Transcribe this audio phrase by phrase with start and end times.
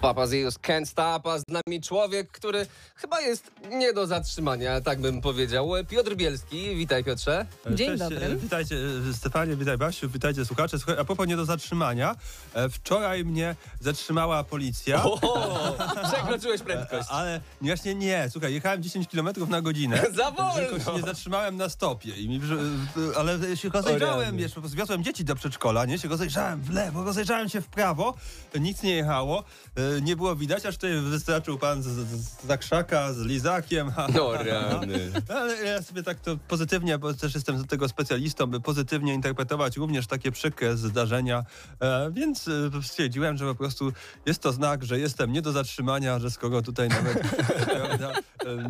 [0.00, 5.00] Papa Zeus can't stop, a z nami człowiek, który chyba jest nie do zatrzymania, tak
[5.00, 5.70] bym powiedział.
[5.88, 7.46] Piotr Bielski, witaj Piotrze.
[7.70, 8.26] Dzień Cześć, dobry.
[8.26, 8.76] e, Witajcie
[9.10, 10.78] e, Stefanie, witaj Basiu, witajcie słuchacze.
[10.78, 12.16] Słuchaj, a propos nie do zatrzymania,
[12.54, 15.04] e, wczoraj mnie zatrzymała policja.
[15.04, 15.76] O,
[16.12, 17.08] przekroczyłeś prędkość.
[17.08, 20.02] E, Ale właśnie nie, słuchaj, jechałem 10 km na godzinę.
[20.16, 21.00] Za Tylko się wolno.
[21.00, 22.16] nie zatrzymałem na stopie.
[22.16, 25.98] I mi, e, ale się rozejrzałem, wiesz, po prostu dzieci do przedszkola, nie?
[25.98, 28.14] Się rozejrzałem w lewo, rozejrzałem się w prawo,
[28.60, 29.44] nic nie jechało,
[29.76, 33.90] e, nie było widać, aż tutaj wystarczył pan z, z, z zakrzaka, z lizakiem.
[33.90, 35.10] ha, No rany.
[35.28, 39.76] Ale ja sobie tak to pozytywnie, bo też jestem z tego specjalistą, by pozytywnie interpretować
[39.76, 41.44] również takie przykre zdarzenia,
[41.80, 43.92] e, więc e, stwierdziłem, że po prostu
[44.26, 47.18] jest to znak, że jestem nie do zatrzymania, że skoro tutaj nawet
[47.64, 48.12] prawda,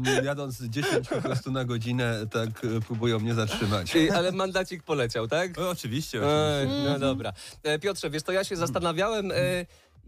[0.06, 2.48] e, jadąc 10 po prostu na godzinę, tak
[2.86, 3.92] próbują mnie zatrzymać.
[4.14, 5.58] Ale mandacik poleciał, tak?
[5.58, 6.90] O, oczywiście, Ej, oczywiście.
[6.90, 7.32] no dobra.
[7.80, 9.34] Piotrze, wiesz, to ja się zastanawiałem, e,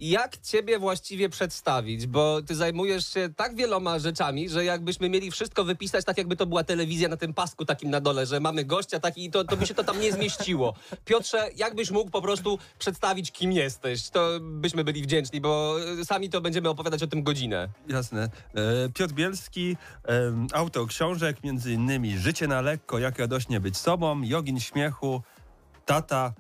[0.01, 5.65] jak ciebie właściwie przedstawić, bo ty zajmujesz się tak wieloma rzeczami, że jakbyśmy mieli wszystko
[5.65, 9.01] wypisać tak, jakby to była telewizja na tym pasku takim na dole, że mamy gościa
[9.01, 10.75] taki, to, to by się to tam nie zmieściło.
[11.05, 16.31] Piotrze, jakbyś mógł po prostu przedstawić, kim jesteś, to byśmy byli wdzięczni, bo e, sami
[16.31, 17.69] to będziemy opowiadać o tym godzinę.
[17.89, 18.31] Jasne.
[18.55, 19.77] E, Piotr Bielski,
[20.53, 25.23] autor książek, między innymi Życie na lekko, jak radośnie być sobą, Jogin śmiechu,
[25.87, 26.33] tata,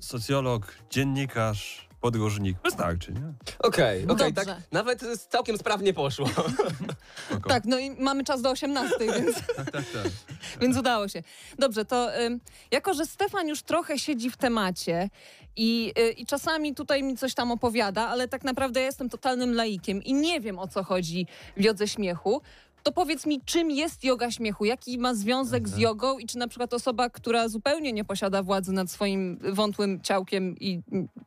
[0.00, 2.56] socjolog, dziennikarz, podróżnik.
[2.64, 3.32] Wystarczy, nie?
[3.58, 4.54] Okej, okej, Dobrze.
[4.54, 6.28] tak nawet całkiem sprawnie poszło.
[7.28, 7.48] Spoko.
[7.48, 9.84] Tak, no i mamy czas do 18, więc, tak, tak.
[9.92, 10.12] tak.
[10.60, 11.22] więc udało się.
[11.58, 12.40] Dobrze, to ym,
[12.70, 15.10] jako, że Stefan już trochę siedzi w temacie
[15.56, 19.54] i, y, i czasami tutaj mi coś tam opowiada, ale tak naprawdę ja jestem totalnym
[19.54, 21.26] laikiem i nie wiem o co chodzi
[21.56, 22.42] w jodze śmiechu,
[22.86, 24.64] to powiedz mi, czym jest yoga śmiechu?
[24.64, 28.72] Jaki ma związek z jogą i czy na przykład osoba, która zupełnie nie posiada władzy
[28.72, 30.82] nad swoim wątłym ciałkiem i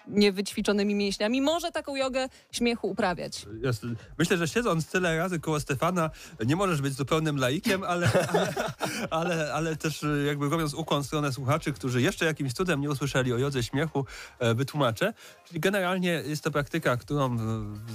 [0.07, 3.45] niewyćwiczonymi mięśniami, może taką jogę śmiechu uprawiać?
[4.17, 6.09] Myślę, że siedząc tyle razy koło Stefana,
[6.45, 8.53] nie możesz być zupełnym laikiem, ale, ale,
[9.09, 13.33] ale, ale też jakby robiąc ukłon w stronę słuchaczy, którzy jeszcze jakimś cudem nie usłyszeli
[13.33, 14.05] o jodze śmiechu,
[14.39, 15.13] e, wytłumaczę.
[15.47, 17.37] Czyli generalnie jest to praktyka, którą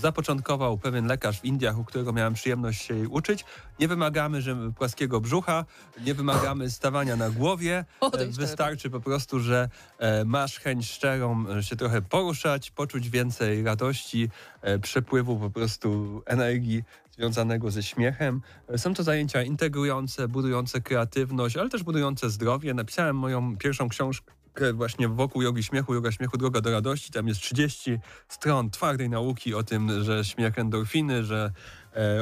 [0.00, 3.44] zapoczątkował pewien lekarz w Indiach, u którego miałem przyjemność się jej uczyć.
[3.80, 5.64] Nie wymagamy że płaskiego brzucha,
[6.06, 7.84] nie wymagamy stawania na głowie.
[8.14, 13.62] E, Wystarczy po prostu, że e, masz chęć szczerą e, się trochę poruszać, poczuć więcej
[13.62, 14.30] radości,
[14.82, 18.42] przepływu po prostu energii związanego ze śmiechem.
[18.76, 22.74] Są to zajęcia integrujące, budujące kreatywność, ale też budujące zdrowie.
[22.74, 24.32] Napisałem moją pierwszą książkę
[24.74, 27.12] właśnie wokół jogi śmiechu, yoga śmiechu, droga do radości.
[27.12, 27.98] Tam jest 30
[28.28, 31.52] stron twardej nauki o tym, że śmiech endorfiny, że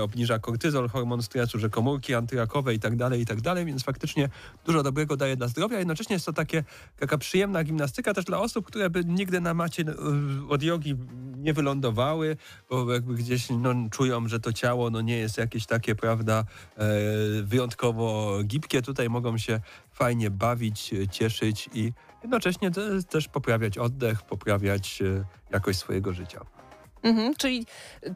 [0.03, 4.28] obniża kortyzol, hormon stresu, że komórki antyrakowe i tak dalej, i tak dalej, więc faktycznie
[4.66, 5.78] dużo dobrego daje dla zdrowia.
[5.78, 6.65] Jednocześnie jest to takie,
[6.99, 10.97] taka przyjemna gimnastyka też dla osób, które by nigdy na macie e, od jogi
[11.37, 12.37] nie wylądowały,
[12.71, 16.44] bo jakby gdzieś no, czują, że to ciało no, nie jest jakieś takie, prawda,
[16.77, 16.84] e,
[17.43, 18.82] wyjątkowo gibkie.
[18.82, 19.61] Tutaj mogą się
[19.93, 26.41] fajnie bawić, e, cieszyć i jednocześnie te, też poprawiać oddech, poprawiać e, jakość swojego życia.
[27.02, 27.66] Mhm, czyli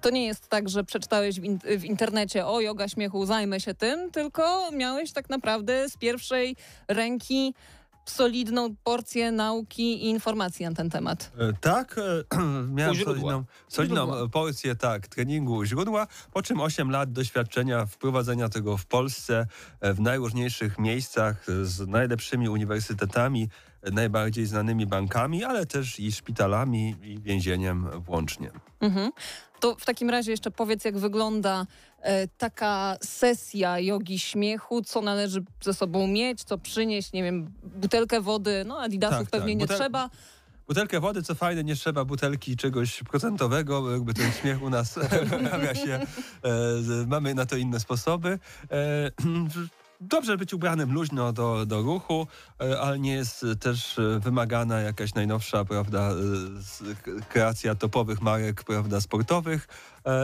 [0.00, 3.74] to nie jest tak, że przeczytałeś w, in w internecie o yoga śmiechu, zajmę się
[3.74, 6.56] tym, tylko miałeś tak naprawdę z pierwszej
[6.88, 7.54] ręki
[8.06, 11.32] solidną porcję nauki i informacji na ten temat.
[11.38, 12.38] E, Tak, e,
[12.78, 18.76] miałem solidną, solidną porcję tak, treningu u źródła, po czym 8 lat doświadczenia wprowadzenia tego
[18.76, 19.46] w Polsce
[19.80, 23.48] e, w najróżniejszych miejscach z najlepszymi uniwersytetami,
[23.92, 28.50] najbardziej znanymi bankami, ale też i szpitalami i więzieniem włącznie.
[28.80, 29.10] Mhm.
[29.60, 31.66] To w takim razie jeszcze powiedz, jak wygląda
[32.00, 38.20] e, taka sesja jogi śmiechu, co należy ze sobą mieć, co przynieść, nie wiem, butelkę
[38.20, 39.60] wody, no adidasów Tak, pewnie tak.
[39.60, 40.10] nie Butel- trzeba.
[40.68, 44.94] Butelkę wody, co fajne, nie trzeba butelki czegoś procentowego, jakby ten śmiech u nas
[45.30, 45.92] pojawia się.
[45.94, 46.06] E,
[47.06, 48.38] mamy na to inne sposoby.
[48.70, 49.10] E,
[50.00, 52.26] Dobrze być ubranym luźno do, do ruchu,
[52.60, 59.00] e, ale nie jest też e, wymagana jakaś najnowsza, prawda, e, kreacja topowych marek, prawda,
[59.00, 59.68] sportowych.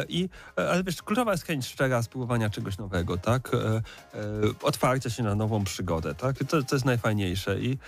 [0.09, 3.51] I, ale wiesz, kluczowa jest chęć szczera spróbowania czegoś nowego, tak?
[4.63, 6.39] Otwarcia się na nową przygodę, tak?
[6.39, 7.61] To, to jest najfajniejsze.
[7.61, 7.79] I,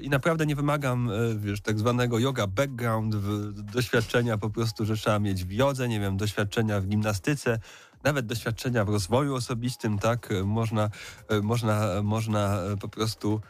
[0.00, 3.16] I naprawdę nie wymagam, wiesz, tak zwanego yoga background,
[3.52, 7.58] doświadczenia po prostu, że trzeba mieć w jodze, nie wiem, doświadczenia w gimnastyce,
[8.04, 10.32] nawet doświadczenia w rozwoju osobistym, tak?
[10.32, 10.90] E, Można,
[11.28, 13.40] e, można, można e, po prostu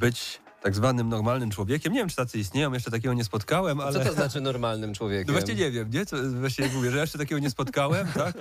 [0.00, 1.92] być tak zwanym normalnym człowiekiem.
[1.92, 3.92] Nie wiem, czy tacy istnieją, jeszcze takiego nie spotkałem, ale...
[3.92, 5.26] Co to znaczy normalnym człowiekiem?
[5.26, 6.06] No właśnie nie wiem, nie?
[6.06, 8.34] Co, właśnie mówię, że ja jeszcze takiego nie spotkałem, tak?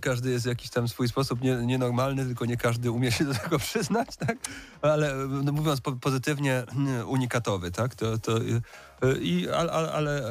[0.00, 3.34] Każdy jest w jakiś tam swój sposób nie, nienormalny, tylko nie każdy umie się do
[3.34, 4.36] tego przyznać, tak?
[4.82, 7.94] Ale no, mówiąc po, pozytywnie, mm, unikatowy, tak?
[7.94, 8.38] To, to,
[9.20, 10.22] i, ale, ale,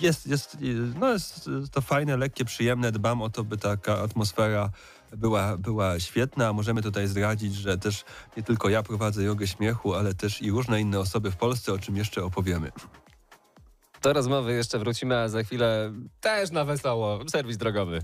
[0.00, 0.56] jest, jest,
[1.00, 2.92] no jest to fajne, lekkie, przyjemne.
[2.92, 4.70] Dbam o to, by taka atmosfera
[5.12, 6.52] była, była świetna.
[6.52, 8.04] Możemy tutaj zdradzić, że też
[8.36, 11.78] nie tylko ja prowadzę jogę śmiechu, ale też i różne inne osoby w Polsce, o
[11.78, 12.72] czym jeszcze opowiemy.
[14.02, 17.20] Do rozmowy jeszcze wrócimy, a za chwilę też na wesoło.
[17.28, 18.02] Serwis drogowy.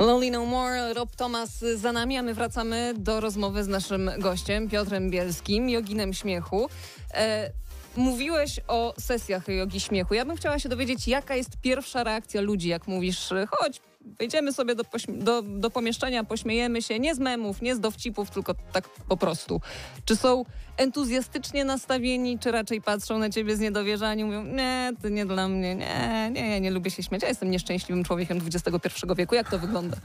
[0.00, 4.68] Lonely No More, Rob Thomas za nami, a my wracamy do rozmowy z naszym gościem,
[4.68, 6.68] Piotrem Bielskim, joginem śmiechu.
[7.14, 7.50] E,
[7.96, 10.14] mówiłeś o sesjach jogi śmiechu.
[10.14, 13.80] Ja bym chciała się dowiedzieć, jaka jest pierwsza reakcja ludzi, jak mówisz, chodź,
[14.18, 18.54] wejdziemy sobie do, do, do pomieszczenia, pośmiejemy się, nie z memów, nie z dowcipów, tylko
[18.72, 19.60] tak po prostu.
[20.04, 20.44] Czy są
[20.76, 25.74] entuzjastycznie nastawieni, czy raczej patrzą na ciebie z niedowierzaniem, mówią, nie, to nie dla mnie,
[25.74, 29.34] nie, nie, ja nie lubię się śmiać, ja jestem nieszczęśliwym człowiekiem XXI wieku.
[29.34, 29.96] Jak to wygląda?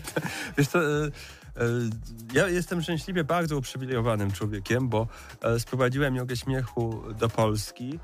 [0.58, 1.10] Wiesz co, e,
[2.32, 5.06] ja jestem szczęśliwie bardzo uprzywilejowanym człowiekiem, bo
[5.42, 7.98] e, sprowadziłem jogę śmiechu do Polski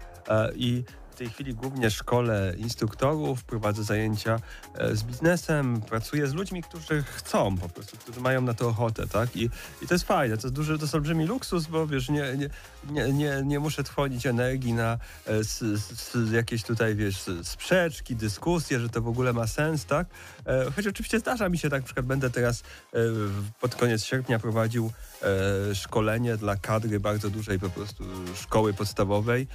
[0.54, 4.40] i w tej chwili głównie szkole instruktorów, prowadzę zajęcia
[4.74, 9.06] e, z biznesem, pracuję z ludźmi, którzy chcą po prostu, którzy mają na to ochotę,
[9.06, 9.36] tak?
[9.36, 9.50] I,
[9.82, 12.24] i to jest fajne, to jest duży, to jest olbrzymi luksus, bo wiesz, nie,
[12.90, 19.02] nie, nie, nie, muszę trwonić energii na e, jakieś tutaj, wiesz, sprzeczki, dyskusje, że to
[19.02, 20.06] w ogóle ma sens, tak?
[20.46, 22.62] E, choć oczywiście zdarza mi się tak, na przykład będę teraz
[23.60, 24.92] pod koniec sierpnia prowadził
[25.74, 28.04] szkolenie dla kadry bardzo dużej po prostu
[28.34, 29.46] szkoły podstawowej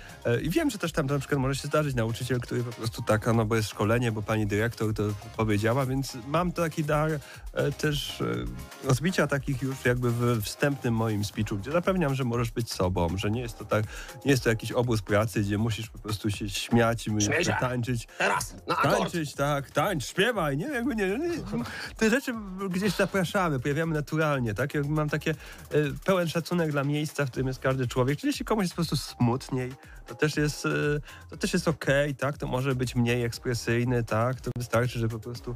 [0.42, 3.34] i wiem, że też tam na przykład może się zdarzyć nauczyciel, który po prostu taka,
[3.34, 5.04] no bo jest szkolenie, bo pani dyrektor to
[5.38, 7.12] powiedziała, więc mam taki dar
[7.54, 8.26] e, też e,
[8.88, 13.32] rozbicia takich już jakby w wstępnym moim speechu, gdzie zapewniam, że możesz być sobą, że
[13.32, 13.86] nie jest to tak,
[14.26, 17.58] nie jest to jakiś obóz pracy, gdzie musisz po prostu się śmiać, Śmiecie.
[17.60, 18.08] tańczyć.
[18.18, 18.98] Teraz, na akord.
[19.00, 21.30] Tańczyć, tak, tańcz, śpiewaj, nie, jakby nie, nie,
[21.98, 22.34] te rzeczy
[22.70, 25.36] gdzieś zapraszamy, pojawiamy naturalnie, tak, jakby mam takie e,
[26.06, 28.98] pełen szacunek dla miejsca, w którym jest każdy człowiek, czyli jeśli komuś jest po prostu
[28.98, 29.72] smutniej,
[30.08, 30.68] to też jest,
[31.30, 32.38] to też jest okej, okay, tak?
[32.38, 34.42] To może być mniej ekspresyjny, tak?
[34.42, 35.56] To wystarczy, że po prostu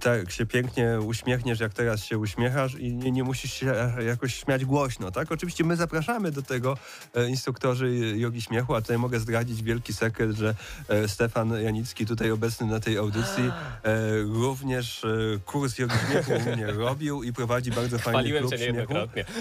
[0.00, 3.74] tak się pięknie uśmiechniesz, jak teraz się uśmiechasz i nie, nie musisz się
[4.06, 5.32] jakoś śmiać głośno, tak?
[5.32, 6.76] Oczywiście my zapraszamy do tego
[7.14, 10.54] e, instruktorzy jogi śmiechu, a tutaj mogę zdradzić wielki sekret, że
[10.88, 13.50] e, Stefan Janicki tutaj obecny na tej audycji
[13.84, 15.06] e, również
[15.46, 18.94] kurs jogi śmiechu u mnie robił i prowadzi bardzo fajny Chwaliłem klub śmiechu.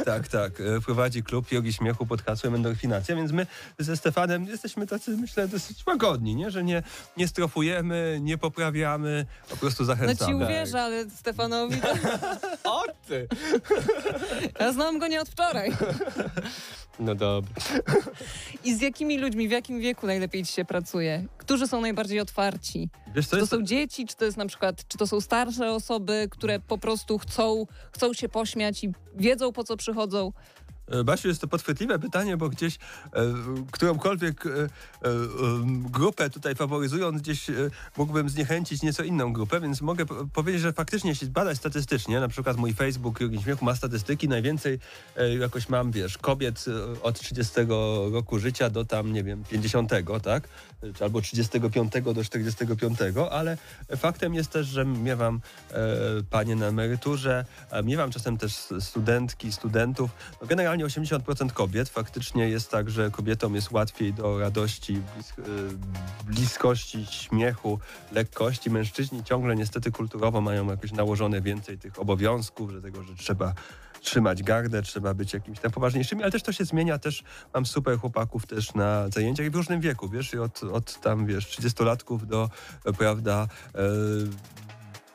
[0.06, 0.52] Tak, tak.
[0.86, 3.48] Prowadzi klub jogi śmiechu pod hasłem endorfinacja, więc my
[3.80, 6.52] ze Stefanem jesteśmy tacy, myślę, dosyć łagodni, nie?
[6.52, 6.84] że nie,
[7.18, 10.34] nie strofujemy, nie poprawiamy, po prostu zachęcamy.
[10.34, 11.88] No ci uwierzę, ale Stefanowi to...
[12.74, 13.28] o ty!
[14.60, 15.72] Ja znam go nie od wczoraj.
[17.00, 17.54] No dobra.
[18.64, 21.26] I z jakimi ludźmi, w jakim wieku najlepiej ci się pracuje?
[21.38, 22.90] Którzy są najbardziej otwarci?
[23.16, 23.52] Wiesz, czy to jest...
[23.52, 27.18] są dzieci, czy to jest na przykład, czy to są starsze osoby, które po prostu
[27.18, 30.32] chcą, chcą się pośmiać i wiedzą po co przychodzą?
[30.92, 32.80] E, Basiu, jest to podchwytliwe pytanie, bo gdzieś e,
[33.72, 34.70] którąkolwiek e, e,
[35.90, 37.54] grupę tutaj faworyzując, gdzieś e,
[37.98, 42.58] mógłbym zniechęcić nieco inną grupę, więc mogę powiedzieć, że faktycznie jeśli badać statystycznie, na przykład
[42.58, 44.80] mój Facebook Jurgen Śmiechu ma statystyki, najwięcej
[45.16, 46.66] e, jakoś mam, wiesz, kobiet
[47.04, 47.54] od 30
[48.12, 49.92] roku życia do tam, nie wiem, 50,
[50.24, 50.48] tak?
[50.96, 53.00] Czy albo 35 do 45,
[53.32, 53.58] ale
[53.98, 55.42] faktem jest też, że miewam
[56.30, 57.46] panie na emeryturze,
[57.84, 60.12] miewam czasem też studentki, studentów.
[60.42, 61.90] No generalnie generalnie 80% kobiet.
[61.90, 65.02] Faktycznie jest tak, że kobietom jest łatwiej do radości,
[65.40, 65.44] y,
[66.26, 67.80] bliskości, śmiechu,
[68.12, 68.70] lekkości.
[68.70, 73.54] Mężczyźni ciągle niestety kulturowo mają jakoś nałożone więcej tych obowiązków, że tego, że trzeba
[74.08, 77.24] trzymać gardę, trzeba być jakimś tam poważniejszym, ale też to się zmienia, też
[77.54, 81.48] mam super chłopaków też na zajęciach i w różnym wieku, wiesz, od, od tam, wiesz,
[81.48, 82.50] 30-latków do,
[82.98, 83.48] prawda,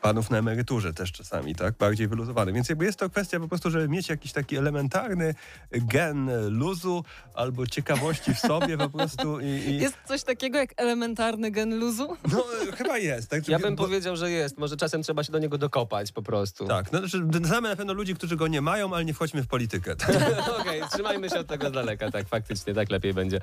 [0.03, 1.77] panów na emeryturze też czasami, tak?
[1.77, 2.53] Bardziej wyluzowany.
[2.53, 5.35] Więc jakby jest to kwestia po prostu, żeby mieć jakiś taki elementarny
[5.71, 9.39] gen luzu albo ciekawości w sobie po prostu.
[9.39, 9.79] I, i...
[9.79, 12.17] Jest coś takiego jak elementarny gen luzu?
[12.31, 12.43] No
[12.77, 13.29] chyba jest.
[13.29, 13.47] Tak?
[13.47, 13.83] Ja bym bo...
[13.83, 14.57] powiedział, że jest.
[14.57, 16.67] Może czasem trzeba się do niego dokopać po prostu.
[16.67, 19.47] Tak, no, znaczy, znamy na pewno ludzi, którzy go nie mają, ale nie wchodźmy w
[19.47, 19.95] politykę.
[20.03, 20.09] Tak?
[20.59, 23.39] Okej, okay, trzymajmy się od tego z daleka, tak, faktycznie, tak lepiej będzie.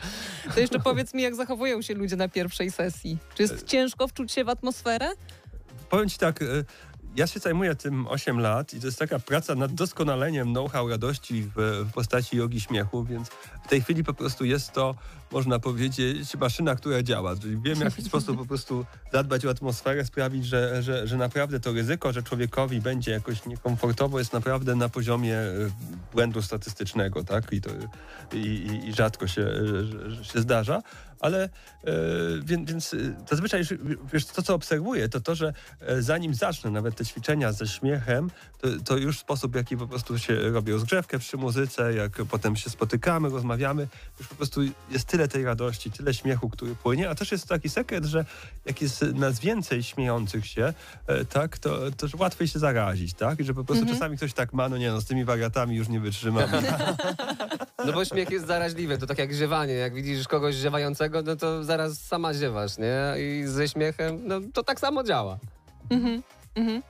[0.55, 3.19] To jeszcze powiedz mi, jak zachowują się ludzie na pierwszej sesji?
[3.35, 5.09] Czy jest ciężko wczuć się w atmosferę?
[5.91, 6.65] Powiem ci tak, y,
[7.17, 11.43] ja się zajmuję tym 8 lat i to jest taka praca nad doskonaleniem know-how radości
[11.43, 13.29] w, w, postaci jogi śmiechu, więc
[13.65, 14.95] w tej chwili po prostu jest to,
[15.33, 17.35] można powiedzieć, maszyna, która działa.
[17.63, 21.73] Wiem, w jaki sposób po prostu zadbać o atmosferę, sprawić, że, że, że naprawdę to
[21.73, 25.71] ryzyko, że człowiekowi będzie jakoś niekomfortowo, jest naprawdę na poziomie y,
[26.13, 27.53] błędu statystycznego, tak?
[27.53, 27.71] I, to,
[28.33, 29.47] i, i, rzadko się,
[30.09, 30.83] że się zdarza,
[31.21, 31.49] ale e,
[32.43, 32.97] więc, więc e,
[33.29, 33.63] zazwyczaj
[34.13, 38.31] wiesz, to, co obserwuję, to to, że e, zanim zacznę nawet te ćwiczenia ze śmiechem,
[38.61, 42.57] to, to już sposób, w jaki po prostu się robi rozgrzewkę przy muzyce, jak potem
[42.57, 43.50] się spotykamy, rozmawiamy,
[44.19, 47.69] już po prostu jest tyle tej radości, tyle śmiechu, który płynie, a też jest taki
[47.69, 48.25] sekret, że
[48.65, 50.73] jak jest nas więcej śmiejących się,
[51.07, 53.41] e, tak, to, to łatwiej się zarazić, tak?
[53.41, 55.89] I że po prostu czasami ktoś tak ma, no nie no, z tymi wariatami już
[55.89, 56.51] nie wytrzymam.
[57.87, 59.73] No bo śmiech jest zaraźliwy, to tak jak ziewanie.
[59.73, 63.23] Jak widzisz kogoś ziewającego, no to zaraz sama ziewasz, nie?
[63.23, 65.39] I ze śmiechem, no to tak samo działa.
[65.91, 66.23] Mhm,
[66.55, 66.83] mhm.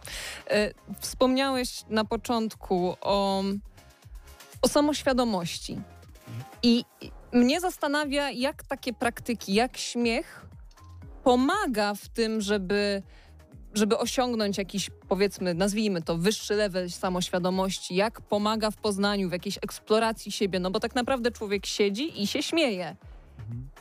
[0.51, 3.43] E, Wspomniałeś na początku o,
[4.63, 5.81] o samoświadomości.
[6.63, 6.85] I
[7.33, 10.47] mnie zastanawia, jak takie praktyki, jak śmiech
[11.25, 13.03] pomaga w tym, żeby,
[13.75, 19.59] żeby osiągnąć jakiś, powiedzmy, nazwijmy to, wyższy level samoświadomości, jak pomaga w poznaniu, w jakiejś
[19.63, 22.97] eksploracji siebie, no bo tak naprawdę człowiek siedzi i się śmieje.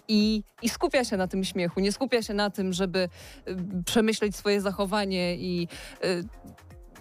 [0.07, 3.09] I, I skupia się na tym śmiechu, nie skupia się na tym, żeby
[3.47, 5.67] y, przemyśleć swoje zachowanie i
[6.03, 6.23] y,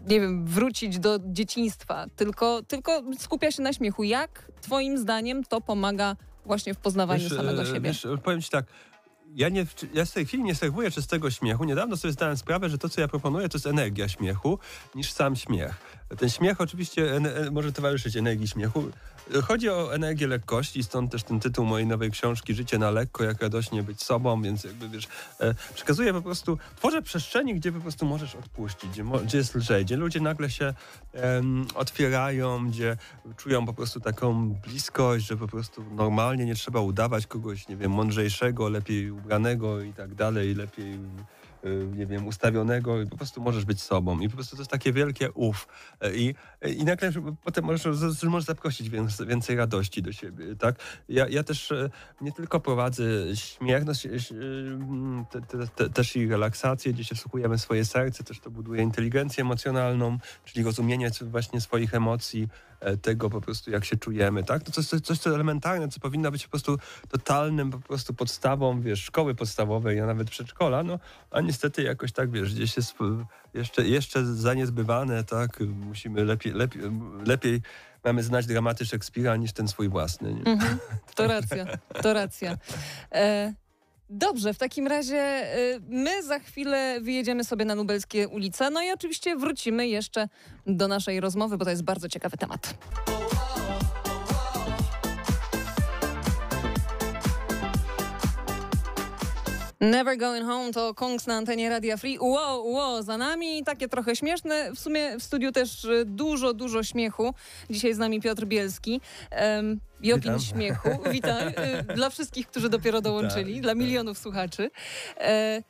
[0.06, 4.02] nie wiem, wrócić do dzieciństwa, tylko, tylko skupia się na śmiechu.
[4.02, 7.80] Jak twoim zdaniem to pomaga właśnie w poznawaniu Wiesz, samego e, siebie?
[7.80, 8.66] Wiesz, powiem ci tak,
[9.34, 11.64] ja, nie, ja w tej chwili nie serwuję czystego śmiechu.
[11.64, 14.58] Niedawno sobie zdałem sprawę, że to, co ja proponuję, to jest energia śmiechu
[14.94, 15.97] niż sam śmiech.
[16.18, 18.84] Ten śmiech oczywiście może towarzyszyć energii śmiechu.
[19.42, 23.42] Chodzi o energię lekkości, stąd też ten tytuł mojej nowej książki Życie na lekko, jak
[23.42, 25.08] radośnie być sobą, więc jakby wiesz,
[25.40, 29.84] e, przekazuję po prostu, tworzę przestrzeni, gdzie po prostu możesz odpuścić, gdzie, gdzie jest lżej,
[29.84, 30.74] gdzie ludzie nagle się
[31.74, 32.96] otwierają, gdzie
[33.36, 37.90] czują po prostu taką bliskość, że po prostu normalnie nie trzeba udawać kogoś, nie wiem,
[37.92, 40.98] mądrzejszego, lepiej ubranego i tak dalej, lepiej
[41.96, 44.20] nie wiem, ustawionego i po prostu możesz być sobą.
[44.20, 45.68] I po prostu to jest takie wielkie uf.
[46.14, 46.34] I,
[46.76, 47.12] i nagle
[47.44, 50.76] potem możesz, możesz zaprosić więcej, więcej radości do siebie, tak?
[51.08, 53.02] Ja, ja też e, nie tylko prowadzę
[53.34, 53.92] śmiech, no,
[54.30, 58.82] mm, te, te, te, też i relaksację, gdzie się wsłuchujemy swoje serce, też to buduje
[58.82, 62.48] inteligencję emocjonalną, czyli rozumienie właśnie swoich emocji,
[63.02, 64.62] tego po prostu jak się czujemy, tak?
[64.62, 68.80] To coś, coś, coś co elementarne, co powinno być po prostu totalnym po prostu podstawą,
[68.80, 70.98] wiesz, szkoły podstawowej, a nawet przedszkola, no,
[71.30, 75.60] a niestety jakoś tak, wiesz, gdzieś jest p- jeszcze, jeszcze zaniedbywane, tak?
[75.60, 76.82] Musimy lepiej, lepiej,
[77.26, 77.62] lepiej
[78.04, 80.28] mamy znać dramaty Szekspira niż ten swój własny?
[80.46, 80.78] Mhm,
[81.14, 81.66] to racja,
[82.02, 82.56] to racja.
[83.12, 83.52] E,
[84.10, 88.92] dobrze, w takim razie e, my za chwilę wyjedziemy sobie na Lubelskie ulice, no i
[88.92, 90.28] oczywiście wrócimy jeszcze
[90.66, 92.74] do naszej rozmowy, bo to jest bardzo ciekawy temat.
[99.80, 102.18] Never Going Home to Kongs na antenie Radia Free.
[102.18, 104.72] Wow, wow, za nami takie trochę śmieszne.
[104.72, 107.34] W sumie w studiu też y, dużo, dużo śmiechu.
[107.70, 109.00] Dzisiaj z nami Piotr Bielski.
[109.56, 109.80] Um,
[110.40, 110.88] śmiechu.
[111.10, 111.48] Witam.
[111.48, 113.78] Y, Dla wszystkich, którzy dopiero dołączyli, Tak, dla tak.
[113.78, 114.70] milionów słuchaczy.
[115.20, 115.62] E,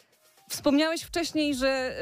[0.49, 1.95] Wspomniałeś wcześniej, że,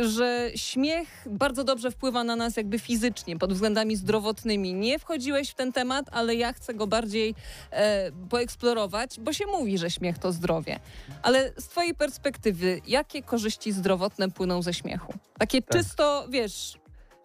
[0.00, 4.74] że śmiech bardzo dobrze wpływa na nas jakby fizycznie, pod względami zdrowotnymi.
[4.74, 7.34] Nie wchodziłeś w ten temat, ale ja chcę go bardziej
[7.70, 10.78] e, poeksplorować, bo się mówi, że śmiech to zdrowie.
[11.22, 15.14] Ale z twojej perspektywy, jakie korzyści zdrowotne płyną ze śmiechu?
[15.38, 15.78] Takie Tak.
[15.82, 16.74] czysto, wiesz,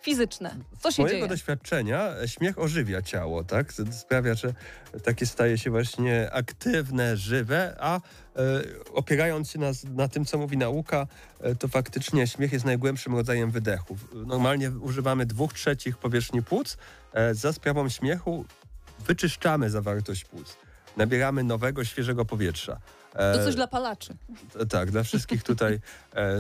[0.02, 0.56] fizyczne.
[0.80, 1.30] Co Z się mojego dzieje?
[1.30, 3.74] doświadczenia e, śmiech ożywia ciało, tak?
[3.92, 4.54] Sprawia, że
[5.04, 8.02] takie staje się właśnie aktywne, żywe, a e,
[8.94, 11.08] opierając się na, na tym, co mówi nauka,
[11.42, 13.98] e, to faktycznie śmiech jest najgłębszym rodzajem wydechu.
[14.14, 16.78] Normalnie używamy dwóch trzecich powierzchni płuc.
[17.14, 18.46] E, za sprawą śmiechu
[19.08, 20.58] wyczyszczamy zawartość płuc.
[20.98, 22.80] Nabieramy nowego, świeżego powietrza.
[23.16, 24.16] E, To coś dla palaczy.
[24.70, 25.80] Tak, dla wszystkich tutaj
[26.16, 26.40] e,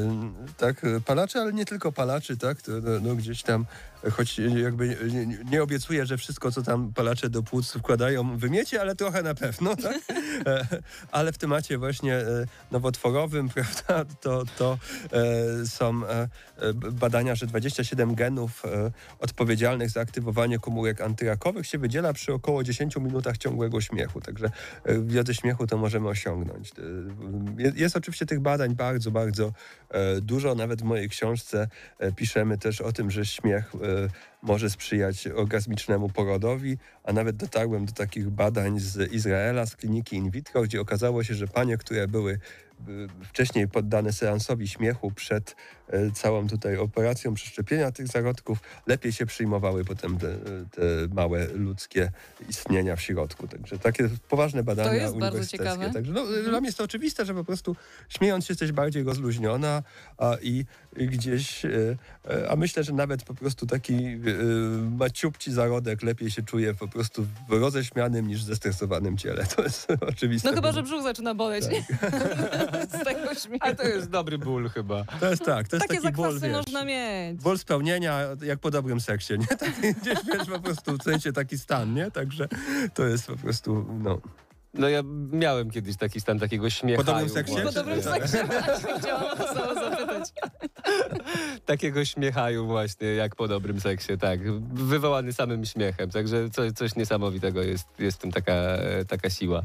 [0.57, 3.65] tak, palaczy, ale nie tylko palaczy, tak, no, no, gdzieś tam,
[4.11, 8.95] choć jakby nie, nie obiecuję, że wszystko, co tam palacze do płuc wkładają, wymiecie, ale
[8.95, 9.97] trochę na pewno, tak,
[10.45, 10.65] e,
[11.11, 14.77] ale w temacie właśnie e, nowotworowym, prawda, to, to
[15.61, 16.09] e, są e,
[16.57, 22.63] e, badania, że 27 genów e, odpowiedzialnych za aktywowanie komórek antyrakowych się wydziela przy około
[22.63, 24.51] 10 minutach ciągłego śmiechu, także
[24.83, 26.71] e, w wiodze śmiechu to możemy osiągnąć.
[26.71, 26.81] E,
[27.63, 29.53] je- Jest oczywiście tych badań bardzo, bardzo
[29.89, 30.55] e, dużo.
[30.55, 31.67] Nawet w mojej książce
[31.99, 33.88] e, piszemy też o tym, że śmiech e,
[34.41, 40.29] może sprzyjać orgazmicznemu porodowi, a nawet dotarłem do takich badań z Izraela, z kliniki in
[40.29, 42.68] vitro, gdzie okazało się, że panie, które były e,
[43.23, 45.55] wcześniej poddane seansowi śmiechu przed
[45.87, 48.57] e, całą tutaj operacją przeszczepienia tych zarodków,
[48.87, 50.27] lepiej się przyjmowały potem te,
[50.71, 50.81] te
[51.13, 52.11] małe ludzkie
[52.49, 53.47] istnienia w środku.
[53.47, 55.57] Także takie poważne badania To jest bardzo uniwersyteckie.
[55.57, 55.93] ciekawe.
[55.93, 57.75] Także no, dla mnie jest to oczywiste, że po prostu
[58.09, 59.83] śmiejąc się jesteś bardziej rozluźniona
[60.17, 61.69] a, i gdzieś, e,
[62.49, 64.17] a myślę, że nawet po prostu taki
[64.97, 69.45] maciupci zarodek lepiej się czuje po prostu w roześmianym niż zestresowanym ciele.
[69.55, 70.49] To jest oczywiste.
[70.49, 71.65] No chyba, że brzuch zaczyna boleć.
[71.65, 72.11] Tak.
[73.01, 73.59] Z tego śmiechu.
[73.65, 75.03] Ale to jest dobry ból chyba.
[75.19, 77.41] To jest tak, to jest Takie taki ból, wiesz, można mieć.
[77.41, 79.47] ból spełnienia, jak po dobrym seksie, nie?
[79.57, 82.11] Taki, gdzieś, wiesz, po prostu w sensie taki stan, nie?
[82.11, 82.47] Także
[82.93, 84.19] to jest po prostu, no...
[84.73, 87.03] No ja miałem kiedyś taki stan takiego śmiechu.
[87.03, 87.55] Po dobrym seksie?
[87.63, 90.29] Po dobrym seksie właśnie chciałam to samo zapytać.
[91.65, 94.51] Takiego śmiechaju właśnie, jak po dobrym seksie, tak.
[94.73, 99.63] Wywołany samym śmiechem, także coś, coś niesamowitego jest, jest w tym taka, e, taka siła.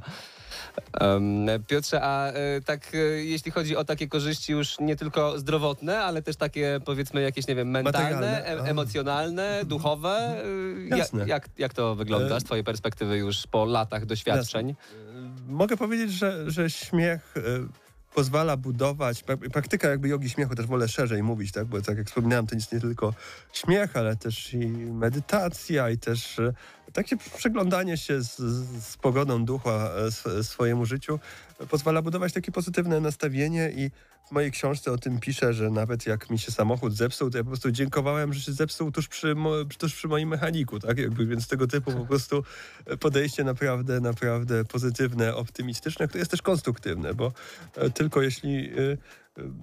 [1.66, 6.22] Piotrze, a e, tak e, jeśli chodzi o takie korzyści już nie tylko zdrowotne, ale
[6.22, 11.26] też takie powiedzmy jakieś, nie wiem, mentalne, e- emocjonalne, duchowe, e, ja, Jasne.
[11.26, 14.74] jak, jak to wygląda z twojej perspektywy już po latach doświadczeń?
[15.48, 17.34] Mogę powiedzieć, że, że śmiech
[18.14, 21.64] pozwala budować, pra- praktyka jakby jogi śmiechu, też wolę szerzej mówić, tak?
[21.64, 23.14] bo tak jak wspominałem, to nic nie tylko
[23.52, 26.52] śmiech, ale też i medytacja i też e,
[26.92, 28.36] takie przeglądanie się z,
[28.84, 31.20] z pogodą ducha e, sw- swojemu życiu
[31.70, 33.90] pozwala budować takie pozytywne nastawienie i
[34.24, 37.44] w mojej książce o tym piszę, że nawet jak mi się samochód zepsuł, to ja
[37.44, 39.34] po prostu dziękowałem, że się zepsuł tuż przy,
[39.78, 40.98] tuż przy moim mechaniku, tak?
[40.98, 42.44] Jakby, więc tego typu po prostu
[43.00, 47.32] podejście naprawdę, naprawdę pozytywne, optymistyczne, które jest też konstruktywne, bo
[47.76, 48.96] e, tylko jeśli e, e,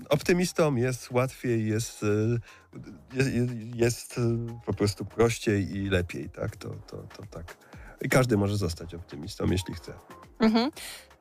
[0.10, 3.30] optymistom jest łatwiej, jest, e, jest,
[3.76, 4.22] jest e,
[4.66, 6.56] po prostu prościej i lepiej, tak?
[6.56, 7.58] To, to, to tak.
[8.02, 9.94] I każdy może zostać optymistą, jeśli chce.
[10.40, 10.72] Mhm.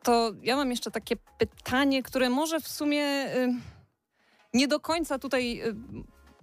[0.03, 3.03] To ja mam jeszcze takie pytanie, które może w sumie
[3.37, 3.49] y,
[4.55, 5.75] nie do końca tutaj y,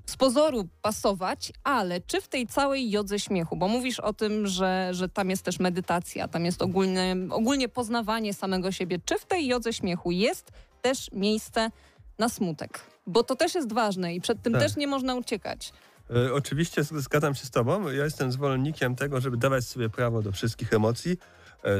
[0.05, 4.89] z pozoru pasować, ale czy w tej całej jodze śmiechu, bo mówisz o tym, że,
[4.91, 9.47] że tam jest też medytacja, tam jest ogólne, ogólnie poznawanie samego siebie, czy w tej
[9.47, 11.71] jodze śmiechu jest też miejsce
[12.19, 12.79] na smutek?
[13.07, 14.61] Bo to też jest ważne i przed tym Tak.
[14.61, 15.73] też nie można uciekać.
[16.15, 17.89] E, Oczywiście zgadzam się z Tobą.
[17.89, 21.17] Ja jestem zwolennikiem tego, żeby dawać sobie prawo do wszystkich emocji,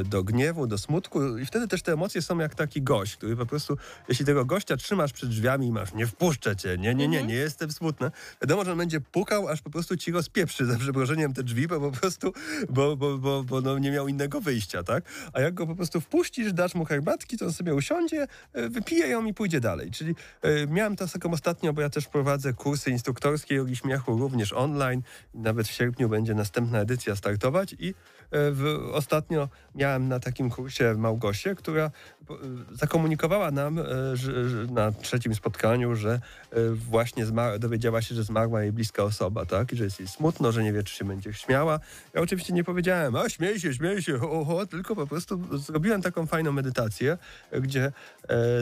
[0.04, 3.46] do gniewu, do smutku i wtedy też te emocje są jak taki gość, który po
[3.46, 3.76] prostu,
[4.08, 7.34] jeśli tego gościa trzymasz przed drzwiami i masz, nie wpuszczę cię, nie, nie, nie, nie
[7.34, 8.10] jestem smutny,
[8.42, 11.80] wiadomo, że on będzie pukał, aż po prostu ci rozpieprzy za przeproszeniem te drzwi, bo
[11.80, 12.32] po prostu,
[12.70, 15.04] bo, bo, bo, bo no, nie miał innego wyjścia, tak?
[15.32, 19.08] A jak go po prostu wpuścisz, dasz mu herbatki, to on sobie usiądzie, e, wypije
[19.08, 19.90] ją i pójdzie dalej.
[19.90, 24.52] Czyli e, miałem to taką ostatnio, bo ja też prowadzę kursy instruktorskie jogi śmiechu również
[24.52, 25.02] online.
[25.34, 27.94] Nawet w sierpniu będzie następna edycja startować i e,
[28.30, 32.34] w, ostatnio miałem na takim kursie Małgosię, która e,
[32.72, 38.24] zakomunikowała nam e, że, że na trzecim spotkaniu, że e, właśnie zma- dowiedziała się, że
[38.24, 39.72] zmarła jej bliska osoba, tak?
[39.72, 41.80] I że jest jej smutno, że nie wie, czy się będzie śmiała.
[42.14, 46.02] Ja oczywiście nie powiedziałem, a śmiej się, śmiej się, ho, ho, tylko po prostu zrobiłem
[46.02, 47.18] taką fajną medytację,
[47.50, 47.92] e, gdzie e,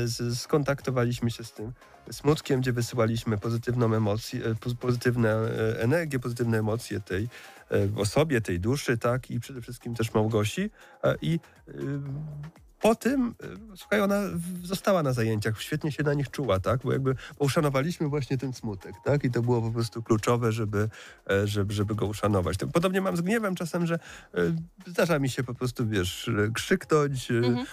[0.05, 1.72] z, skontaktowaliśmy się z tym
[2.11, 7.29] smutkiem, gdzie wysyłaliśmy pozytywną emocję, e, poz- pozytywne e, energię, pozytywne emocje tej
[7.70, 10.70] e, osobie, tej duszy, tak, i przede wszystkim też Małgosi.
[11.05, 11.72] E, I e,
[12.81, 14.22] po tym, e, słuchaj, ona
[14.62, 18.94] została na zajęciach, świetnie się na nich czuła, tak, bo jakby uszanowaliśmy właśnie ten smutek,
[19.05, 20.88] tak, i to było po prostu kluczowe, żeby,
[21.44, 22.57] żeby, żeby go uszanować.
[22.72, 23.98] Podobnie mam z gniewem czasem, że
[24.87, 27.66] zdarza mi się po prostu, wiesz, krzyknąć, Mhm.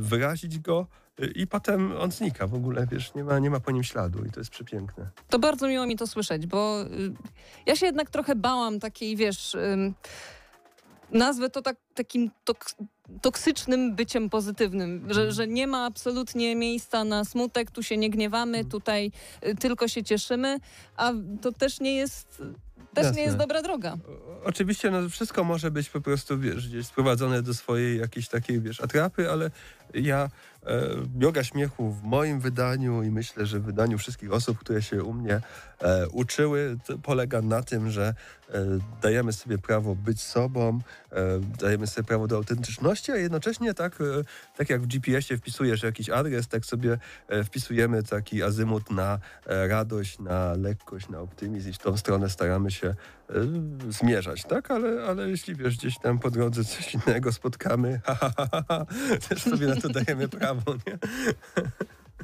[0.00, 0.86] wyrazić go
[1.34, 4.30] i potem on znika w ogóle, wiesz, nie ma, nie ma po nim śladu i
[4.30, 5.10] to jest przepiękne.
[5.28, 6.86] To bardzo miło mi to słyszeć, bo y,
[7.66, 9.56] ja się jednak trochę bałam takiej, wiesz,
[11.12, 12.74] nazwę to tak, takim toks
[13.22, 18.58] toksycznym byciem pozytywnym, że, że nie ma absolutnie miejsca na smutek, tu się nie gniewamy,
[18.58, 18.70] Mhm.
[18.70, 19.12] tutaj
[19.46, 20.58] y, tylko się cieszymy,
[20.96, 22.42] a to też nie jest,
[22.94, 23.16] też Jasne.
[23.16, 23.96] nie jest dobra droga.
[24.44, 28.80] Oczywiście no, wszystko może być po prostu, wiesz, gdzieś sprowadzone do swojej jakiejś takiej, wiesz,
[28.80, 29.50] atrapy, ale
[29.94, 30.30] ja
[30.66, 30.80] e,
[31.18, 35.12] yoga śmiechu w moim wydaniu i myślę, że w wydaniu wszystkich osób, które się u
[35.12, 35.40] mnie
[35.80, 38.14] e, uczyły, polega na tym, że
[38.48, 38.64] e,
[39.02, 40.78] dajemy sobie prawo być sobą,
[41.60, 43.98] dajemy sobie prawo do autentyczności, a jednocześnie tak,
[44.56, 46.98] tak jak w GPS-ie wpisujesz jakiś adres, tak sobie
[47.44, 52.94] wpisujemy taki azymut na radość, na lekkość, na optymizm i w tą stronę staramy się
[53.88, 54.70] zmierzać, tak?
[54.70, 58.86] Ale, ale jeśli wiesz, gdzieś tam po drodze coś innego spotkamy, ha, ha, ha, ha,
[59.28, 60.98] też sobie na to dajemy prawo, nie?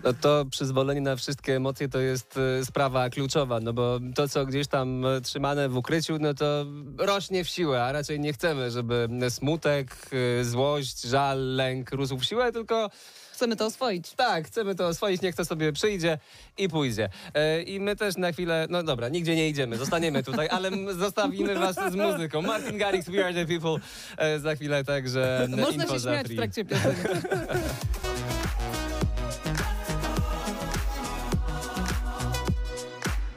[0.04, 4.46] No to przyzwolenie na wszystkie emocje to jest e, sprawa kluczowa, no bo to, co
[4.46, 6.66] gdzieś tam e, trzymane w ukryciu, no to
[6.98, 9.96] rośnie w siłę, a raczej nie chcemy, żeby smutek,
[10.42, 12.90] złość, żal, lęk rósł w siłę, tylko
[13.36, 14.12] Chcemy to oswoić.
[14.16, 16.18] tak, chcemy to oswoić, niech to sobie przyjdzie
[16.58, 17.08] i pójdzie.
[17.34, 21.54] E, I my też na chwilę, no dobra, nigdzie nie idziemy, zostaniemy tutaj, ale zostawimy
[21.54, 22.42] was z muzyką.
[22.42, 23.76] Martin Garrix, We Are The People,
[24.18, 26.36] e, za chwilę także Można się śmiać w free.
[26.36, 27.02] trakcie piosenki.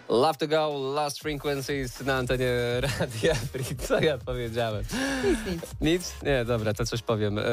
[0.09, 3.75] Love to go, Last Frequencies na antenie Radia Free.
[3.75, 4.83] Co ja powiedziałem?
[5.25, 5.61] Nic, nic.
[5.81, 6.13] Nic?
[6.23, 7.39] Nie, dobra, to coś powiem.
[7.39, 7.43] E,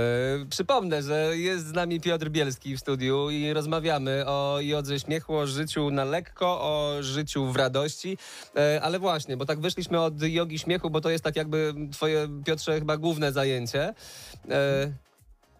[0.50, 5.46] przypomnę, że jest z nami Piotr Bielski w studiu i rozmawiamy o jodze śmiechu, o
[5.46, 8.18] życiu na lekko, o życiu w radości.
[8.56, 12.28] E, ale właśnie, bo tak wyszliśmy od jogi śmiechu, bo to jest tak jakby twoje,
[12.44, 13.94] Piotrze, chyba główne zajęcie.
[14.50, 14.92] E,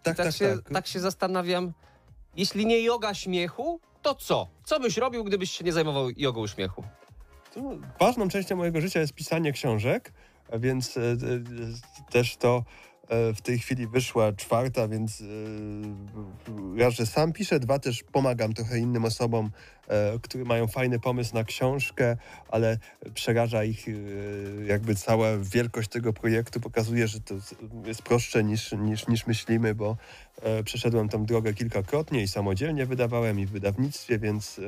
[0.02, 0.72] Tak, tak, tak, się, tak.
[0.74, 1.72] tak się zastanawiam,
[2.36, 4.48] jeśli nie joga śmiechu, to co?
[4.64, 6.84] Co byś robił, gdybyś się nie zajmował jogą śmiechu?
[7.54, 7.60] To
[8.00, 10.12] Ważną częścią mojego życia jest pisanie książek,
[10.52, 11.16] więc e, e,
[12.10, 12.64] też to
[13.08, 15.22] e, w tej chwili wyszła czwarta, więc
[16.78, 19.50] raz, że sam piszę, dwa też pomagam trochę innym osobom,
[19.88, 22.16] e, które mają fajny pomysł na książkę,
[22.48, 22.78] ale
[23.14, 23.92] przeraża ich e,
[24.66, 27.34] jakby cała wielkość tego projektu, pokazuje, że to
[27.84, 29.96] jest prostsze niż, niż, niż myślimy, bo
[30.42, 34.60] e, przeszedłem tą drogę kilkakrotnie i samodzielnie wydawałem i w wydawnictwie, więc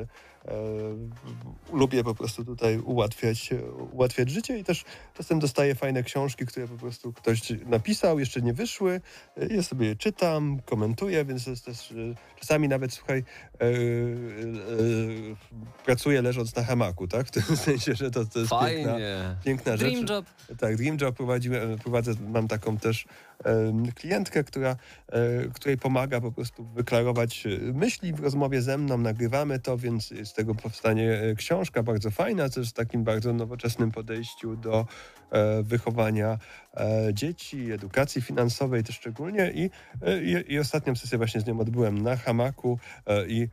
[1.72, 3.50] lubię po prostu tutaj ułatwiać,
[3.92, 8.52] ułatwiać życie i też czasem dostaję fajne książki, które po prostu ktoś napisał, jeszcze nie
[8.52, 9.00] wyszły.
[9.50, 11.94] Ja sobie je czytam, komentuję, więc jest też e,
[12.40, 13.68] czasami nawet, słuchaj, e, e,
[15.84, 17.26] pracuję leżąc na hamaku, tak?
[17.26, 19.36] W tym sensie, że to, to jest piękna, Fajnie.
[19.44, 19.92] piękna rzecz.
[19.92, 20.26] Dream job.
[20.58, 23.06] Tak, Dream Job prowadziłem, prowadzę, mam taką też
[23.94, 24.76] klientkę, która,
[25.08, 30.08] e, której pomaga po prostu wyklarować e, myśli w rozmowie ze mną, nagrywamy to, więc
[30.24, 34.86] z tego powstanie e, książka bardzo fajna, też z takim bardzo nowoczesnym podejściu do
[35.62, 36.38] wychowania
[37.12, 39.70] dzieci, edukacji finansowej też szczególnie i,
[40.22, 42.78] i, i ostatnią sesję właśnie z nią odbyłem na hamaku
[43.26, 43.48] i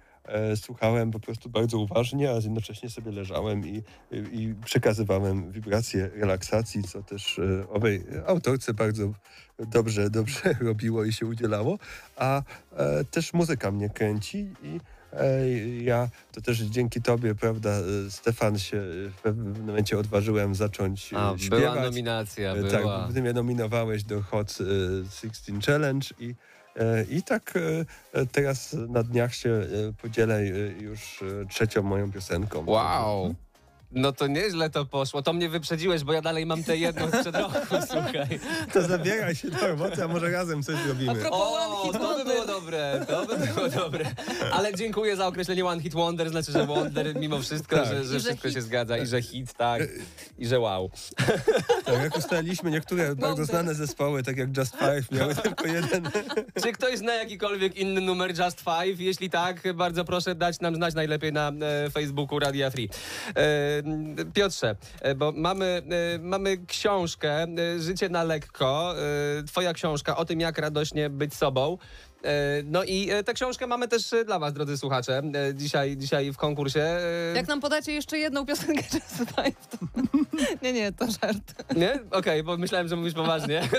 [0.56, 7.04] słuchałem po prostu bardzo uważnie, a jednocześnie sobie leżałem i, i, przekazywałem wibracje relaksacji, co
[7.04, 9.14] też e, owej autorce bardzo
[9.60, 11.80] dobrze, dobrze robiło i się udzielało,
[12.18, 12.42] a
[12.78, 14.80] e, też muzyka mnie kręci i
[15.14, 15.48] e,
[15.84, 18.82] ja to też dzięki tobie, prawda, e, Stefan się
[19.18, 21.84] w pewnym momencie odważyłem zacząć e, A, była śpiewać.
[21.84, 23.04] nominacja, E, była.
[23.06, 26.36] Tak, ty mnie nominowałeś do Hot e, 16 Challenge i, e,
[27.10, 27.86] i tak e,
[28.20, 30.48] e, teraz na dniach się e, podzielę e,
[30.82, 32.64] już e, trzecią moją piosenką.
[32.68, 33.36] Wow.
[33.96, 35.22] No to nieźle to poszło.
[35.22, 38.40] To mnie wyprzedziłeś, bo ja dalej mam tę jedną sprzed roku, słuchaj.
[38.74, 41.16] To zabieraj się do roboty, a może razem coś A zrobimy.
[41.16, 42.26] propos One O, Hit to by Wonder.
[42.26, 44.06] było dobre, to by było dobre.
[44.52, 47.86] Ale dziękuję za określenie One Hit Wonder, znaczy, że Wonder mimo wszystko, Tak.
[47.88, 48.54] że, I że że wszystko hit.
[48.58, 49.82] się zgadza i że hit, tak,
[50.38, 50.90] i że wow.
[51.86, 56.10] Tak, jak ustaliliśmy, niektóre bardzo znane zespoły, tak jak Just Five, miały tylko jeden.
[56.64, 59.00] Czy ktoś zna jakikolwiek inny numer Just Five?
[59.00, 61.52] Jeśli tak, bardzo proszę dać nam znać najlepiej na
[61.86, 62.90] e, Facebooku Radia Free.
[63.36, 63.85] E,
[64.34, 65.82] Piotrze, e, bo mamy,
[66.16, 68.94] e, mamy książkę e, Życie na lekko,
[69.48, 71.78] twoja książka o tym, jak radośnie być sobą.
[72.26, 75.22] E, No i e, tę książkę mamy też e, dla was, drodzy słuchacze,
[75.54, 76.86] dzisiaj, dzisiaj w konkursie.
[77.36, 79.78] Jak nam podacie jeszcze jedną piosenkę Just Five, to...
[80.62, 81.76] Nie, nie, to żart.
[81.76, 82.00] Nie?
[82.12, 83.62] Okej, bo myślałem, że mówisz poważnie.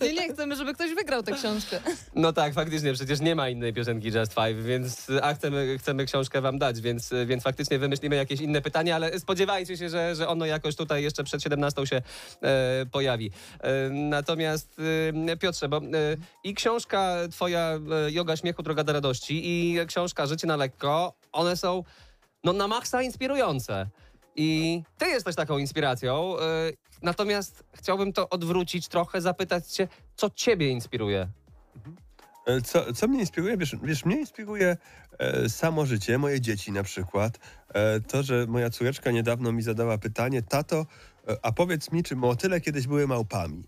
[0.00, 1.80] Nie, nie, chcemy, żeby ktoś wygrał tę książkę.
[2.14, 6.40] No tak, faktycznie, przecież nie ma innej piosenki Just Five, więc a chcemy, chcemy książkę
[6.40, 10.46] wam dać, więc, więc faktycznie wymyślimy jakieś inne pytanie, ale spodziewajcie się, że, że ono
[10.46, 12.02] jakoś tutaj jeszcze przed 17 się
[12.42, 13.30] e, pojawi.
[13.60, 14.76] E, natomiast
[15.28, 15.81] e, Piotrze, bo
[16.44, 21.56] i książka twoja e, Yoga Śmiechu, Droga do Radości i książka Życie na lekko, one
[21.56, 21.84] są
[22.44, 23.86] no, na maksa inspirujące.
[24.36, 26.42] I ty jesteś taką inspiracją, e,
[27.02, 31.28] natomiast chciałbym to odwrócić trochę, zapytać cię, co ciebie inspiruje?
[32.46, 33.56] E, Co, co mnie inspiruje?
[33.56, 34.76] Wiesz, wiesz mnie inspiruje
[35.18, 37.38] e, samo życie, moje dzieci na przykład.
[37.74, 40.86] E, to, że moja córeczka niedawno mi zadała pytanie, tato,
[41.28, 43.64] e, a powiedz mi, czy motyle kiedyś były małpami?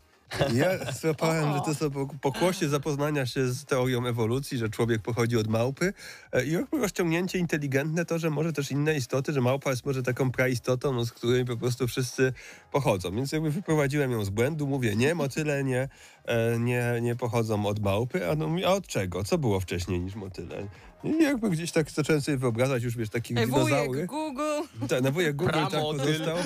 [0.55, 5.37] Ja złapałem, że to są pok- pokłosie zapoznania się z teorią ewolucji, że człowiek pochodzi
[5.37, 5.93] od małpy
[6.33, 10.31] e, i rozciągnięcie inteligentne to, że może też inne istoty, że małpa jest może taką
[10.31, 12.33] praistotą, no, z której po prostu wszyscy
[12.73, 13.17] pochodzą.
[13.17, 15.89] Więc jakby wyprowadziłem ją z błędu, mówię, nie, motyle nie,
[16.25, 19.25] e, nie, nie pochodzą od małpy, a, no, a od czego?
[19.25, 20.69] Co było wcześniej niż motyle?
[21.05, 23.87] I jakby gdzieś tak zacząłem sobie wyobrażać już, wiesz, takich Ej, dinozaury.
[23.87, 24.43] wujek, Google.
[24.89, 26.01] Tak, no wujek Google tak Pramotyl.
[26.01, 26.37] pozostał.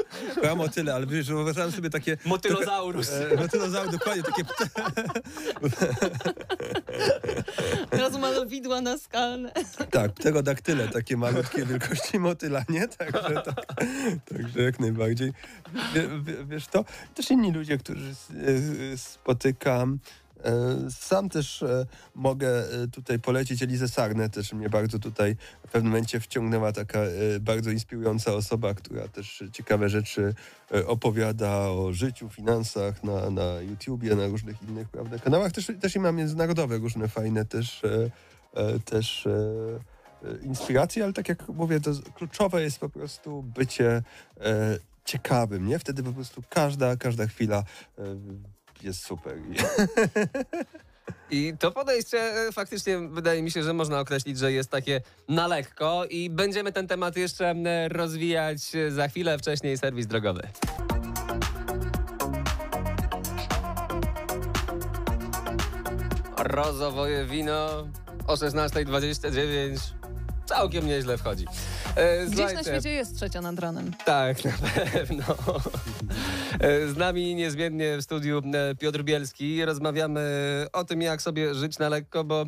[0.42, 2.16] Pramotyle, ale wiesz, wyobrażałem sobie takie...
[2.26, 3.10] Motylozaurus.
[3.12, 4.42] E, motylozaury, dokładnie, takie
[7.90, 9.52] Od razu malowidła na skalne.
[9.90, 12.88] Tak, pterodaktyle, takie malutkie wielkości motyla, nie?
[12.88, 13.66] Także, tak,
[14.24, 15.32] także jak najbardziej.
[15.94, 16.84] Wie, wie, wiesz to?
[17.14, 18.14] Też inni ludzie, którzy
[18.92, 19.98] e, spotykam.
[20.44, 25.70] E, Sam też e, mogę e, tutaj polecić Elizę Sarnę, też mnie bardzo tutaj w
[25.70, 26.98] pewnym momencie wciągnęła taka
[27.40, 30.34] bardzo inspirująca osoba, która też ciekawe rzeczy
[30.86, 35.52] opowiada o życiu, finansach na, na YouTubie, na różnych innych prawda, kanałach.
[35.52, 37.82] Też, też i ma międzynarodowe różne fajne też,
[38.84, 44.02] też e, inspiracji, ale tak jak mówię, to kluczowe jest po prostu bycie
[45.04, 45.78] ciekawym, nie?
[45.78, 47.64] Wtedy po prostu każda, każda chwila
[48.82, 49.36] jest super.
[51.30, 55.46] I to podejście e, faktycznie wydaje mi się, że można określić, że jest takie na
[55.46, 57.54] lekko i będziemy ten temat jeszcze
[57.88, 59.38] rozwijać e, za chwilę.
[59.38, 60.48] Wcześniej serwis drogowy.
[66.36, 67.88] Rozowoje wino
[68.26, 69.97] o 16.29
[70.48, 71.44] całkiem nieźle wchodzi.
[71.96, 73.92] E, Gdzieś na świecie jest trzecia nad ranem.
[74.04, 74.52] tak, na
[74.92, 75.24] pewno.
[76.60, 79.64] E, Z nami niezmiennie w studiu e, Piotr Bielski.
[79.64, 80.20] Rozmawiamy
[80.72, 82.46] o tym, jak sobie żyć na lekko, bo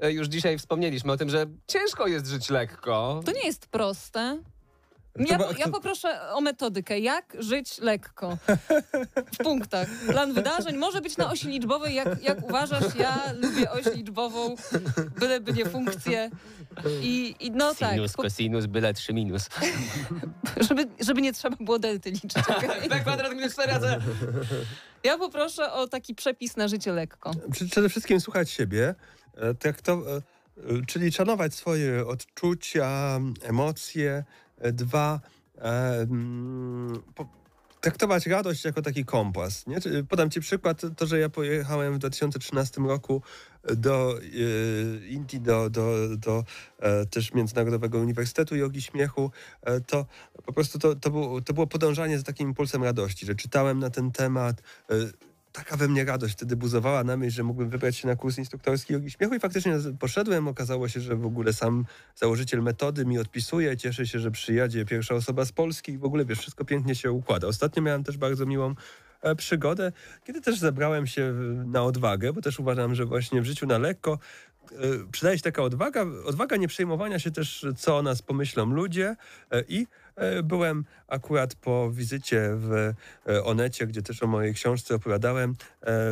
[0.00, 3.20] e, już dzisiaj wspomnieliśmy o tym, że ciężko jest żyć lekko.
[3.26, 4.38] To nie jest proste.
[5.18, 6.98] Ja, Trzeba- ja poproszę o metodykę.
[6.98, 8.38] Jak żyć lekko?
[9.32, 9.88] W punktach.
[10.06, 12.94] Plan wydarzeń może być na osi liczbowej, jak, jak uważasz.
[12.98, 14.54] Ja lubię oś liczbową,
[15.18, 16.30] byleby nie funkcje.
[17.02, 19.48] I, i no tak, Sinus, po, cosinus, byle 3 minus.
[20.68, 22.32] żeby, żeby nie trzeba było delty liczyć.
[22.88, 23.82] B kwadrat minus 4 AC.
[25.04, 27.30] Ja poproszę o taki przepis na życie lekko.
[27.70, 28.94] Przede wszystkim słuchać siebie,
[29.60, 30.22] tak to, e,
[30.86, 34.24] czyli szanować swoje odczucia, emocje.
[34.72, 35.20] Dwa,
[35.60, 37.28] mm, po,
[37.84, 39.66] traktować radość jako taki kompas.
[39.66, 39.78] Nie?
[40.08, 43.22] Podam ci przykład, to, że ja pojechałem w 2013 roku
[43.76, 46.44] do e, Indii, do, do, do
[46.78, 49.30] e, też Międzynarodowego Uniwersytetu Jogi Śmiechu,
[49.62, 50.06] e, to
[50.46, 53.90] po prostu to, to, było, to było podążanie za takim impulsem radości, że czytałem na
[53.90, 54.94] ten temat, e,
[55.54, 58.92] taka we mnie radość wtedy buzowała na myśl, że mógłbym wybrać się na kurs instruktorski
[58.92, 60.48] jogi śmiechu i faktycznie poszedłem.
[60.48, 65.14] Okazało się, że w ogóle sam założyciel metody mi odpisuje, cieszę się, że przyjadzie pierwsza
[65.14, 67.46] osoba z Polski i w ogóle wiesz, wszystko pięknie się układa.
[67.46, 68.74] Ostatnio miałem też bardzo miłą
[69.22, 69.92] e, przygodę,
[70.24, 71.34] kiedy też zebrałem się
[71.66, 74.18] na odwagę, bo też uważam, że właśnie w życiu na lekko
[74.72, 74.76] e,
[75.12, 79.16] przydaje się taka odwaga, odwaga nie przejmowania się też, co o nas pomyślą ludzie
[79.50, 79.86] e, i
[80.42, 82.92] byłem akurat po wizycie w
[83.28, 85.54] e, Onecie, gdzie też o mojej książce opowiadałem e,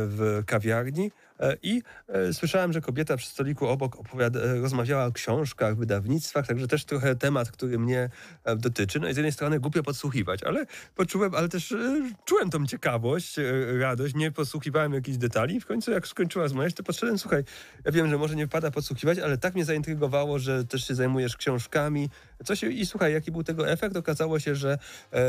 [0.07, 1.11] w kawiarni.
[1.39, 6.67] E, i e, słyszałem, że kobieta przy stoliku obok e, rozmawiała o książkach, wydawnictwach, także
[6.67, 8.09] też trochę temat, który mnie
[8.43, 8.99] e, dotyczy.
[8.99, 13.39] No i z jednej strony głupio podsłuchiwać, ale poczułem, ale też e, czułem tą ciekawość,
[13.39, 13.43] e,
[13.79, 15.55] radość, nie podsłuchiwałem jakichś detali.
[15.55, 17.43] I w końcu jak skończyła rozmawiać, to podszedłem, słuchaj,
[17.85, 21.37] ja wiem, że może nie wypada podsłuchiwać, ale tak mnie zaintrygowało, że też się zajmujesz
[21.37, 22.09] książkami,
[22.43, 23.97] co się, i słuchaj, jaki był tego efekt?
[23.97, 24.77] Okazało się, że
[25.13, 25.19] e,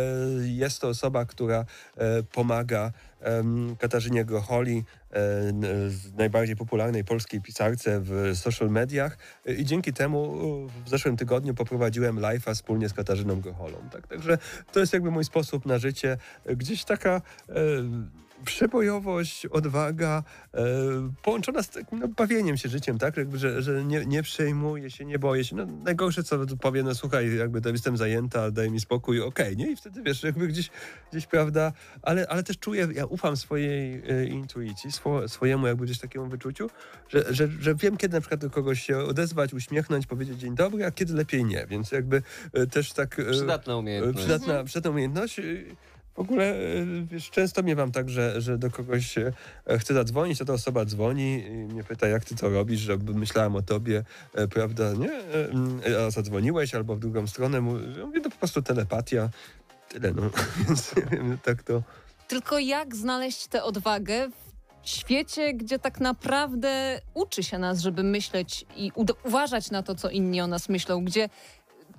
[0.45, 1.65] jest to osoba, która
[1.97, 2.93] e, pomaga
[3.79, 5.21] Katarzynie Grocholi, e,
[6.17, 9.19] najbardziej popularnej polskiej pisarce w social mediach
[9.59, 10.37] i dzięki temu
[10.85, 13.79] w zeszłym tygodniu poprowadziłem live'a wspólnie z Katarzyną Grocholą.
[13.93, 14.07] Tak?
[14.07, 14.39] Także
[14.73, 16.17] to jest jakby mój sposób na życie.
[16.47, 17.23] Gdzieś taka
[18.45, 20.23] przebojowość, odwaga
[20.55, 20.65] e,
[21.23, 23.17] połączona z takim no, bawieniem się życiem, tak?
[23.17, 25.57] Jakby, że, że nie, nie przejmuję się, nie boję się.
[25.57, 29.71] No, najgorsze, co powie, no słuchaj, jakby to jestem zajęta, daj mi spokój, okej, nie?
[29.71, 30.71] I wtedy, wiesz, jakby gdzieś,
[31.11, 35.99] gdzieś prawda, ale, ale też czuję, ja ufam swojej e, intuicji, swo, swojemu jakby gdzieś
[35.99, 36.71] takiemu wyczuciu,
[37.09, 40.87] że, że, że wiem, kiedy na przykład do kogoś się odezwać, uśmiechnąć, powiedzieć dzień dobry,
[40.87, 43.19] a kiedy lepiej nie, więc jakby e, też tak...
[43.19, 44.19] e, Przydatna umiejętność.
[44.19, 45.41] Przydatna, przydatna umiejętność.
[46.15, 49.33] W ogóle y, wiesz, często miewam tak, że, że do kogoś e,
[49.79, 53.57] chcę zadzwonić, a ta osoba dzwoni i mnie pyta, jak ty to robisz, żeby myślałem
[53.57, 55.13] o tobie, e, prawda, nie?
[55.13, 57.61] E, mm, A zadzwoniłeś albo w drugą stronę.
[57.61, 59.29] Mówię, to po prostu telepatia.
[59.89, 60.23] Tyle, no.
[60.67, 60.93] Więc
[61.43, 61.83] tak to...
[62.29, 64.29] Tylko jak znaleźć tę odwagę
[64.83, 68.93] w świecie, gdzie tak naprawdę uczy się nas, żeby myśleć i
[69.25, 71.29] uważać na to, co inni o nas myślą, gdzie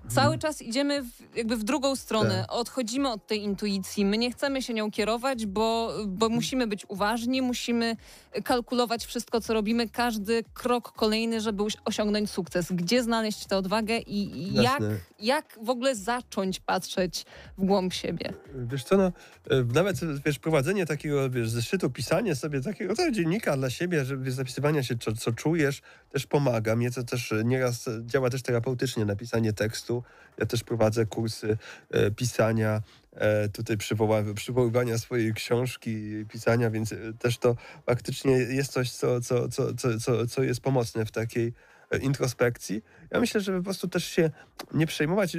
[0.07, 4.05] cały czas idziemy w, jakby w drugą stronę, odchodzimy od tej intuicji.
[4.05, 7.95] My nie chcemy się nią kierować, bo, bo musimy być uważni, musimy
[8.43, 12.71] kalkulować wszystko, co robimy, każdy krok kolejny, żeby osiągnąć sukces.
[12.71, 14.83] Gdzie znaleźć tę odwagę i jak,
[15.19, 17.25] jak w ogóle zacząć patrzeć
[17.57, 18.33] w głąb siebie?
[18.55, 19.11] Wiesz co, no,
[19.49, 24.31] e, nawet wiesz, prowadzenie takiego wiesz, zeszytu, pisanie sobie takiego to dziennika dla siebie, żeby
[24.31, 26.75] zapisywania się, co, co czujesz, też pomaga.
[26.75, 29.94] Mnie to też e, nieraz działa też terapeutycznie, napisanie tekstu.
[30.37, 31.57] Ja też prowadzę kursy
[31.91, 32.81] e, pisania,
[33.13, 37.55] e, tutaj przywoła, przywoływania swojej książki, pisania, więc e, też to
[37.85, 41.53] faktycznie jest coś, co, co, co, co, co, co jest pomocne w takiej
[42.01, 42.83] introspekcji.
[43.11, 44.29] Ja myślę, że po prostu też się
[44.73, 45.37] nie przejmować.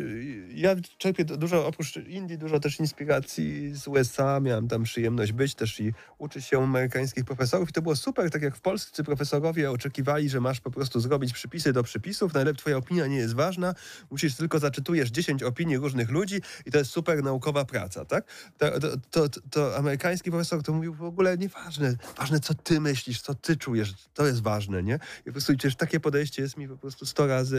[0.48, 4.40] Ja czerpię du- dużo, oprócz Indii, dużo też inspiracji z USA.
[4.40, 7.68] Miałem tam przyjemność być też i uczyć się amerykańskich profesorów.
[7.68, 11.32] I to było super, tak jak w Polsce profesorowie oczekiwali, że masz po prostu zrobić
[11.32, 12.34] przypisy do przypisów.
[12.34, 13.74] Najlepiej twoja opinia nie jest ważna.
[14.10, 18.24] Musisz tylko zaczytujesz 10 opinii różnych ludzi i to jest super naukowa praca, tak?
[18.58, 21.96] To, to, to, to amerykański profesor to mówił w ogóle nieważne.
[22.18, 23.94] Ważne, co ty myślisz, co ty czujesz.
[24.14, 24.94] To jest ważne, nie?
[25.20, 27.55] I po prostu przecież takie podejście jest mi po prostu 100 razy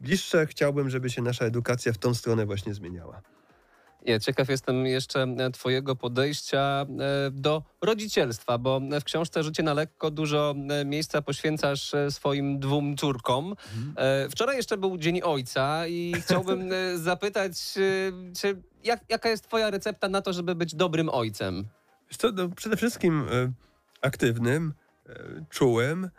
[0.00, 0.46] bliższe.
[0.46, 3.22] Chciałbym, żeby się nasza edukacja w tą stronę właśnie zmieniała.
[4.06, 9.74] Nie, ciekaw jestem jeszcze e, Twojego podejścia e, do rodzicielstwa, bo w książce Życie na
[9.74, 13.54] lekko dużo e, miejsca poświęcasz swoim dwóm córkom.
[13.96, 17.52] E, Wczoraj jeszcze był Dzień Ojca i chciałbym zapytać,
[18.40, 21.64] czy, jak, jaka jest Twoja recepta na to, żeby być dobrym ojcem?
[22.18, 23.26] Co, no, przede wszystkim
[24.02, 24.74] aktywnym,
[25.50, 26.10] czułym,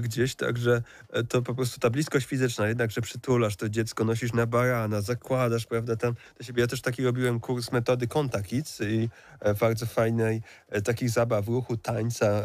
[0.00, 4.32] gdzieś także e, to po prostu ta bliskość fizyczna, jednak, że przytulasz to dziecko, nosisz
[4.32, 6.60] na barana, zakładasz, prawda, tam do siebie.
[6.60, 8.08] Ja też taki robiłem kurs metody
[8.46, 9.08] Kids i
[9.40, 12.42] e, bardzo fajnej e, takich zabaw, ruchu, tańca e,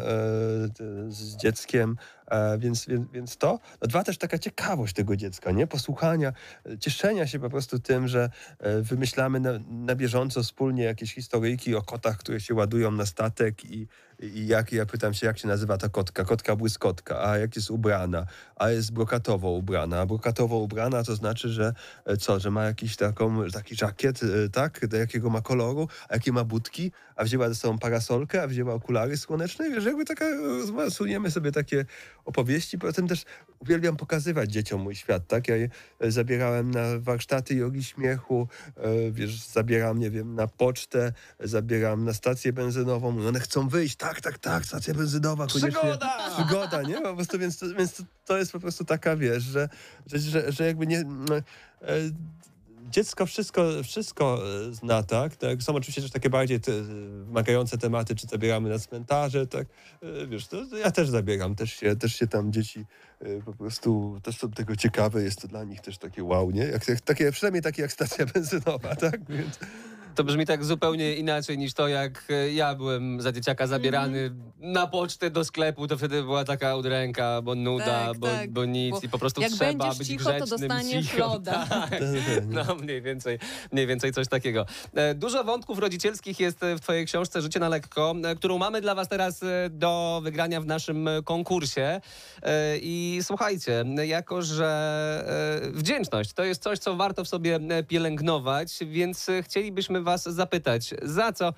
[1.08, 3.60] z dzieckiem, e, więc, więc, więc to.
[3.82, 5.66] No, dwa, też taka ciekawość tego dziecka, nie?
[5.66, 6.32] Posłuchania,
[6.66, 11.74] e, cieszenia się po prostu tym, że e, wymyślamy na, na bieżąco wspólnie jakieś historyjki
[11.74, 13.88] o kotach, które się ładują na statek i,
[14.22, 16.24] i jak, ja pytam się, jak się nazywa ta kotka?
[16.24, 18.26] Kotka błyskotka, a jak jest ubrana?
[18.56, 20.00] A jest brokatowo ubrana.
[20.00, 24.48] A brokatowo ubrana to znaczy, że e, co, że ma jakiś taką, taki żakiet, e,
[24.48, 24.86] tak?
[24.86, 28.74] Do jakiego ma koloru, a jakie ma budki, a wzięła ze sobą parasolkę, a wzięła
[28.74, 29.70] okulary słoneczne.
[29.70, 30.24] Wiesz, jakby taka,
[30.86, 31.84] e, suniemy sobie takie
[32.24, 32.78] opowieści.
[32.78, 33.24] Potem też
[33.58, 35.48] uwielbiam pokazywać dzieciom mój świat, tak?
[35.48, 35.68] Ja je
[36.00, 38.48] zabierałem na warsztaty jogi śmiechu,
[39.10, 43.26] wiesz, zabieram, nie wiem, na pocztę, zabieram na stację benzynową.
[43.28, 45.46] One chcą wyjść, tak, tak, tak, stacja benzynowa.
[45.46, 46.30] Przygoda!
[46.34, 47.00] Przygoda, nie?
[47.00, 49.68] Po prostu, więc, to- więc to, jest po prostu taka, wiesz, że,
[50.06, 51.04] że, że, jakby nie...
[51.04, 51.42] no, e,
[52.90, 55.36] Dziecko wszystko, wszystko e, zna, tak?
[55.36, 55.62] tak?
[55.62, 59.66] Są oczywiście też takie bardziej te, wymagające tematy, czy zabieramy na cmentarze, tak?
[60.02, 62.86] E, Wiesz, to, ja też zabieram, też się, też się tam dzieci
[63.44, 66.64] po prostu, też są tego ciekawe, jest to dla nich też takie wow, nie?
[66.64, 69.20] Jak, jak, takie, przynajmniej takie jak stacja benzynowa, tak?
[69.28, 69.58] Więc,
[70.14, 74.86] To brzmi tak zupełnie inaczej niż to, jak e, ja byłem za dzieciaka zabierany na
[74.86, 78.50] pocztę do sklepu, to wtedy była taka udręka, bo nuda, Tak, bo, tak.
[78.50, 81.18] bo nic Bo i po prostu jak trzeba będziesz być cicho, to grzecznym, dostaniesz cicho.
[81.18, 81.66] loda.
[81.72, 81.90] Tak.
[81.90, 82.00] tak,
[82.46, 83.38] No mniej więcej,
[83.72, 84.66] mniej więcej coś takiego.
[84.94, 88.94] E, Dużo wątków rodzicielskich jest e, w twojej książce Życie na lekko, którą mamy dla
[88.94, 92.00] was teraz do wygrania w naszym konkursie.
[92.82, 99.42] I słuchajcie, jako że wdzięczność to jest coś, co warto w sobie pielęgnować, więc e,
[100.02, 101.52] was zapytać, za co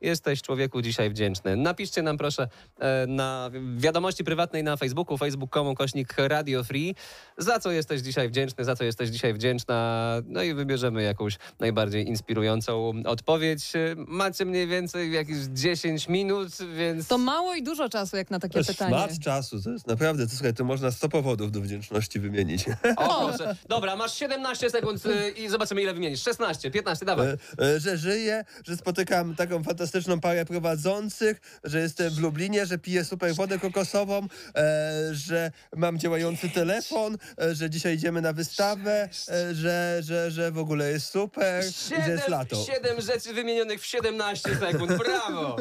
[0.00, 1.56] jesteś człowieku dzisiaj wdzięczny?
[1.56, 6.94] Napiszcie nam proszę e, na wiadomości prywatnej na Facebooku, facebook.com kośnik Radio Free,
[7.38, 12.08] za co jesteś dzisiaj wdzięczny, za co jesteś dzisiaj wdzięczna, no i wybierzemy jakąś najbardziej
[12.08, 13.72] inspirującą odpowiedź.
[13.96, 17.08] Macie mniej więcej jakieś 10 minut, więc...
[17.08, 18.90] To mało i dużo czasu jak na to takie jest pytanie.
[18.90, 22.64] szmat czasu, to jest naprawdę, to, słuchaj, to można 100 powodów do wdzięczności wymienić.
[22.96, 23.56] O, proszę.
[23.68, 26.22] Dobra, masz 17 sekund y, i zobaczymy ile wymienisz.
[26.22, 27.28] 16, 15, dawaj.
[27.28, 29.89] E, e, że żyję, że spotykam taką fantastyczną
[30.22, 36.48] parę prowadzących, że jestem w Lublinie, że piję super wodę kokosową, e, że mam działający
[36.50, 41.64] telefon, e, że dzisiaj idziemy na wystawę, e, że, że, że w ogóle jest super
[41.64, 42.64] i że jest Siedem, lato.
[42.64, 44.92] siedem rzeczy wymienionych w 17 sekund.
[44.92, 45.56] Brawo!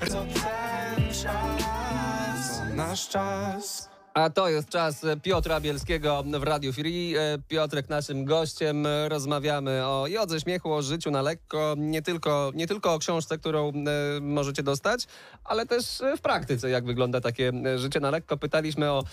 [0.00, 3.89] To ten czas, nasz czas.
[4.20, 7.16] A to jest czas Piotra Bielskiego w Radiu Free.
[7.16, 8.86] E, Piotrek naszym gościem.
[9.08, 11.74] Rozmawiamy o jodze śmiechu, o życiu na lekko.
[11.78, 13.72] Nie tylko, nie tylko o książce, którą e,
[14.20, 15.06] możecie dostać,
[15.44, 18.36] ale też e, w praktyce, jak wygląda takie życie na lekko.
[18.36, 19.04] Pytaliśmy o,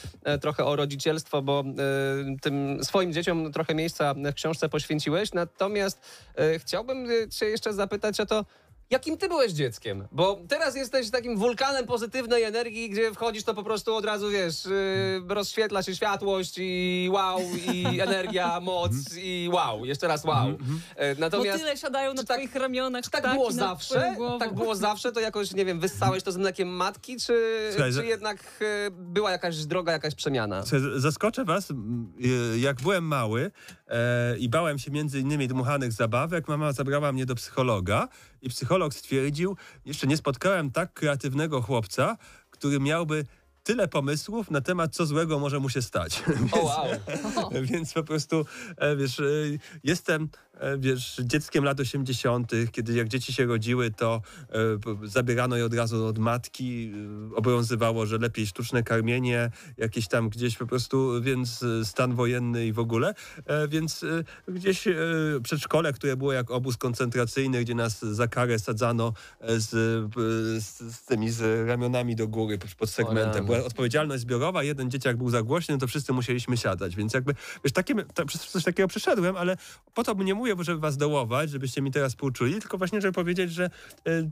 [0.41, 1.63] trochę o rodzicielstwo, bo
[2.41, 5.33] tym swoim dzieciom trochę miejsca w książce poświęciłeś.
[5.33, 6.01] Natomiast
[6.57, 8.45] chciałbym cię jeszcze zapytać o to,
[8.89, 10.07] Jakim ty byłeś dzieckiem?
[10.11, 14.65] Bo teraz jesteś takim wulkanem pozytywnej energii, gdzie wchodzisz, to po prostu od razu wiesz,
[14.65, 17.39] yy, rozświetla się światłość i wow,
[17.73, 20.57] i energia, moc i wow, jeszcze raz wow.
[20.95, 24.15] E, Natomiast Motyle siadają na tak- twoich ramionach, czy tak ptaki było zawsze?
[24.39, 25.11] Tak było zawsze?
[25.11, 29.31] To jakoś, nie wiem, wyssałeś to z mlekiem matki, czy, Słuchaj, czy jednak e, była
[29.31, 30.61] jakaś droga, jakaś przemiana?
[30.65, 31.73] Słuchaj, Zaskoczę was,
[32.57, 33.51] jak byłem mały
[34.39, 38.07] i bałem się między innymi dmuchanych zabawek, mama zabrała mnie do psychologa
[38.41, 42.17] i psycholog stwierdził, jeszcze nie spotkałem tak kreatywnego chłopca,
[42.51, 43.25] który miałby
[43.67, 46.23] tyle pomysłów na temat, co złego może mu się stać.
[46.51, 46.85] O wow.
[47.69, 48.45] Więc po prostu,
[48.77, 49.23] e, wiesz, e,
[49.83, 50.46] jestem, e,
[50.77, 54.21] wiesz, dzieckiem lat 80., kiedy jak dzieci się rodziły, to
[55.03, 56.91] e, zabierano je od razu od matki,
[57.31, 62.67] e, obowiązywało, że lepiej sztuczne karmienie, jakieś tam gdzieś po prostu, więc e, stan wojenny
[62.67, 63.13] i w ogóle,
[63.45, 64.93] E, więc e, gdzieś e,
[65.43, 70.95] przedszkole, które było jak obóz koncentracyjny, gdzie nas za karę sadzano e, z, e, z,
[70.95, 73.45] z tymi z ramionami do góry pod- segmentem.
[73.45, 77.73] Była odpowiedzialność zbiorowa, jeden dzieciak był za głośny, to wszyscy musieliśmy siadać, więc jakby, wiesz,
[77.73, 77.95] takie,
[78.51, 79.57] coś takiego przeszedłem, ale
[79.93, 83.11] po to nie mówię, mówię, żeby was dołować, żebyście mi teraz półczuli, tylko właśnie, żeby
[83.11, 83.69] powiedzieć, że e,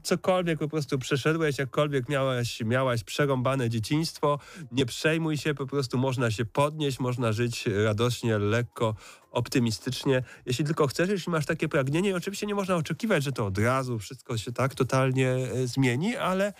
[0.03, 4.39] cokolwiek po prostu przeszedłeś, jakkolwiek miałaś, miałaś przerąbane dzieciństwo,
[4.72, 8.95] nie przejmuj się, po prostu można się podnieść, można żyć radośnie, lekko,
[9.36, 10.24] optymistycznie.
[10.45, 13.99] Jeśli tylko chcesz, jeśli masz takie pragnienie, oczywiście nie można oczekiwać, że to od razu
[13.99, 16.53] wszystko się tak totalnie e, zmieni, ale,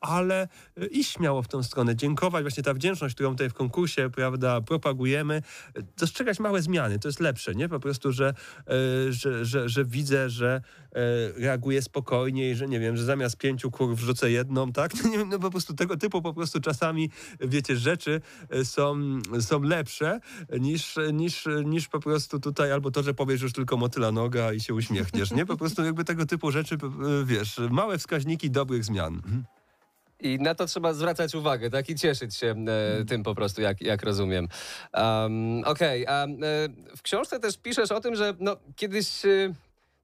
[0.00, 4.10] ale e, iść śmiało w tą stronę, dziękować, właśnie ta wdzięczność, którą tutaj w konkursie,
[4.10, 5.42] prawda, propagujemy,
[5.74, 7.68] e, dostrzegać małe zmiany, to jest lepsze, nie?
[7.68, 8.34] Po prostu, że,
[9.08, 10.62] e, że, że, że widzę, że
[11.36, 14.92] reaguję spokojniej, że nie wiem, że zamiast pięciu kur wrzucę jedną, tak?
[15.16, 17.10] No, no po prostu tego typu po prostu czasami,
[17.40, 18.20] wiecie, rzeczy
[18.64, 20.20] są, są lepsze
[20.60, 24.60] niż, niż, niż po prostu tutaj, albo to, że powiesz już tylko motyla noga i
[24.60, 25.46] się uśmiechniesz, nie?
[25.46, 26.76] Po prostu jakby tego typu rzeczy,
[27.24, 29.22] wiesz, małe wskaźniki dobrych zmian.
[30.22, 30.40] Mhm.
[30.40, 31.88] I na to trzeba zwracać uwagę, tak?
[31.90, 32.54] I cieszyć się
[33.00, 34.48] e, tym po prostu, jak, jak rozumiem.
[34.94, 36.28] Um, Okej, a e,
[36.96, 39.54] w książce też piszesz o tym, że no, kiedyś e,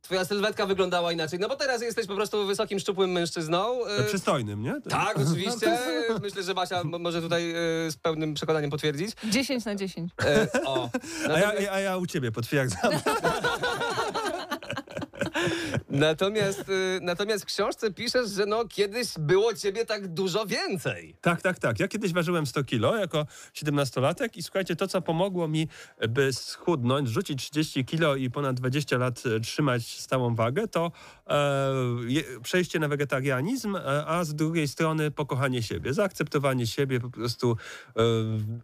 [0.02, 3.86] twoja sylwetka wyglądała inaczej, no bo teraz jesteś po prostu wysokim, szczupłym mężczyzną.
[3.86, 4.80] e, Przystojnym, nie?
[4.90, 5.78] Tak, oczywiście.
[6.22, 7.54] Myślę, że Basia może tutaj e,
[7.90, 9.10] z pełnym przekonaniem potwierdzić.
[9.30, 10.12] 10 na 10.
[10.24, 10.90] E, o.
[11.28, 12.92] A ja, Natomiast, a ja u ciebie potwierdzam.
[15.90, 21.16] natomiast, e, natomiast w książce piszesz, że no kiedyś było ciebie tak dużo więcej.
[21.20, 21.80] Tak, tak, tak.
[21.80, 25.68] Ja kiedyś ważyłem 100 kilo jako 17-latek i słuchajcie, to co pomogło mi,
[26.08, 30.92] by schudnąć, rzucić 30 kilo i ponad 20 lat e, trzymać stałą wagę, to
[31.30, 37.56] e, przejście na wegetarianizm, e, a z drugiej strony pokochanie siebie, zaakceptowanie siebie, po prostu
[37.96, 38.02] e,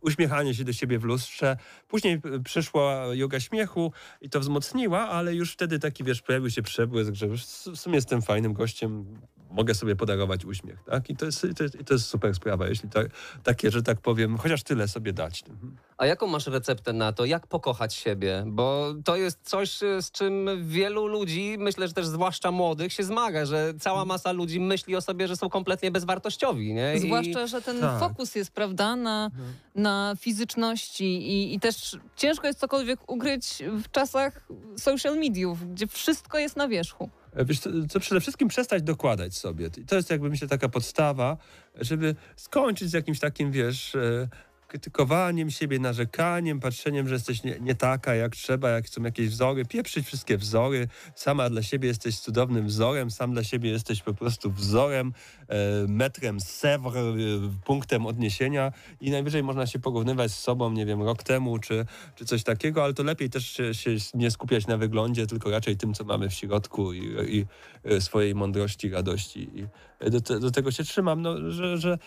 [0.01, 1.57] uśmiechanie się do siebie w lustrze.
[1.89, 6.63] Później e, przyszła yoga śmiechu i to wzmocniła, ale już wtedy taki, wiesz, pojawił się
[6.65, 9.21] przebłysk, że w sumie jestem fajnym gościem,
[9.55, 11.11] mogę sobie podarować uśmiech, tak?
[11.11, 13.07] I to jest, to jest, to jest super sprawa, jeśli tak,
[13.43, 15.45] takie, że tak powiem, chociaż tyle sobie dać.
[15.49, 15.77] Mhm.
[15.99, 18.45] A jaką masz receptę na to, jak pokochać siebie?
[18.47, 23.05] Bo to jest coś, e, z czym wielu ludzi, myślę, że też zwłaszcza młodych, się
[23.05, 26.97] zmaga, że cała masa ludzi myśli o sobie, że są kompletnie bezwartościowi, nie?
[26.97, 28.01] I- Zwłaszcza, że ten tak.
[28.01, 29.31] fokus jest, prawda, na,
[29.75, 34.47] na fizyczności i, i też ciężko jest cokolwiek ukryć w czasach
[34.79, 37.11] social mediów, gdzie wszystko jest na wierzchu.
[37.37, 39.71] Wiesz, co, przede wszystkim przestać dokładać sobie.
[39.87, 41.37] To jest jakby myślę taka podstawa,
[41.81, 44.29] żeby skończyć z jakimś takim, wiesz, e,
[44.75, 49.65] krytykowaniem siebie, narzekaniem, patrzeniem, że jesteś nie, nie taka jak trzeba, jak są jakieś wzory,
[49.65, 50.89] pieprzyć wszystkie wzory.
[51.15, 55.13] Sama dla siebie jesteś cudownym wzorem, sam dla siebie jesteś po prostu wzorem,
[55.49, 61.03] e, metrem Sèvres, e, punktem odniesienia i najwyżej można się porównywać z sobą, nie wiem,
[61.03, 64.77] rok temu czy, czy coś takiego, ale to lepiej też się, się nie skupiać na
[64.77, 67.47] wyglądzie, tylko raczej tym, co mamy w środku i, i
[67.85, 69.51] e, swojej mądrości, radości.
[69.55, 69.67] I
[70.11, 71.99] do, do tego się trzymam, no, że, że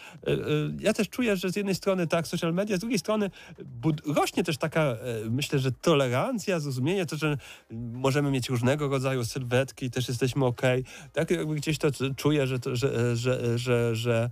[0.80, 3.30] ja też czuję, że z jednej strony tak, social media, z drugiej strony
[4.06, 4.98] rośnie też taka, e,
[5.30, 7.38] myślę, że tolerancja, zrozumienie, to, że
[7.72, 10.84] możemy mieć różnego rodzaju sylwetki, też jesteśmy okej.
[11.14, 14.30] Tak jakby gdzieś to czuję, że, że, że, że, że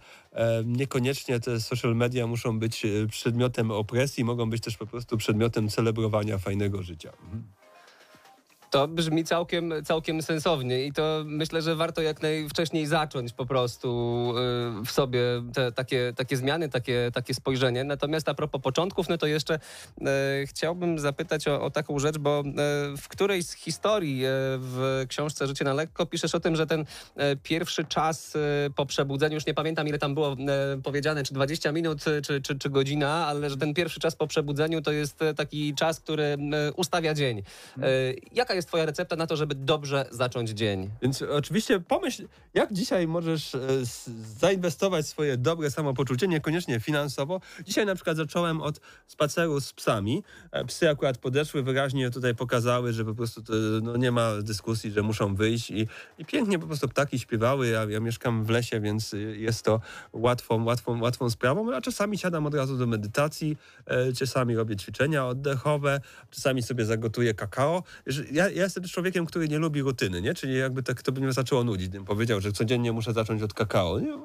[0.65, 5.69] niekoniecznie te social media muszą być e, przedmiotem opresji, mogą być też po prostu przedmiotem
[5.69, 7.11] celebrowania fajnego życia.
[8.75, 8.89] Mhm.
[8.89, 13.87] To brzmi całkiem, całkiem sensownie i to myślę, że warto jak najwcześniej zacząć po prostu
[14.81, 15.19] y, w sobie
[15.53, 17.83] te takie, takie zmiany, takie, takie spojrzenie.
[17.83, 20.03] Natomiast a propos początków, no to jeszcze y,
[20.47, 22.43] chciałbym zapytać o, o taką rzecz, bo
[22.93, 24.23] y, w którejś z historii
[24.57, 26.85] w książce Życie na lekko piszesz o tym, że ten
[27.43, 28.33] pierwszy czas
[28.75, 30.35] po przebudzeniu, już nie pamiętam ile tam było
[30.83, 34.81] powiedziane, czy 20 minut, czy, czy, czy godzina, ale że ten pierwszy czas po przebudzeniu
[34.81, 36.37] to jest taki czas, który
[36.75, 37.43] ustawia dzień.
[37.77, 40.89] Y, Jaka jest twoja recepta na to, żeby dobrze zacząć dzień?
[41.01, 43.59] Więc oczywiście pomyśl, jak dzisiaj możesz e,
[44.39, 47.41] zainwestować swoje dobre samopoczucie, niekoniecznie finansowo.
[47.65, 50.23] Dzisiaj na przykład zacząłem od spaceru z psami.
[50.51, 53.53] E, Psy akurat podeszły, wyraźnie tutaj pokazały, że po prostu to,
[53.83, 55.87] no, nie ma dyskusji, że muszą wyjść i,
[56.17, 57.67] i pięknie po prostu ptaki śpiewały.
[57.67, 59.81] Ja, ja mieszkam w lesie, więc y, jest to
[60.13, 65.27] łatwą, łatwą, łatwą sprawą, a czasami siadam od razu do medytacji, e, czasami robię ćwiczenia
[65.27, 66.01] oddechowe,
[66.31, 67.83] czasami sobie zagotuję kakao.
[68.31, 70.33] Ja, ja jestem człowiekiem, który nie lubi rutyny, nie?
[70.33, 73.53] Czyli jakby tak to by mnie zaczęło nudzić, gdybym powiedział, że codziennie muszę zacząć od
[73.53, 73.99] kakao.
[73.99, 74.17] Nie?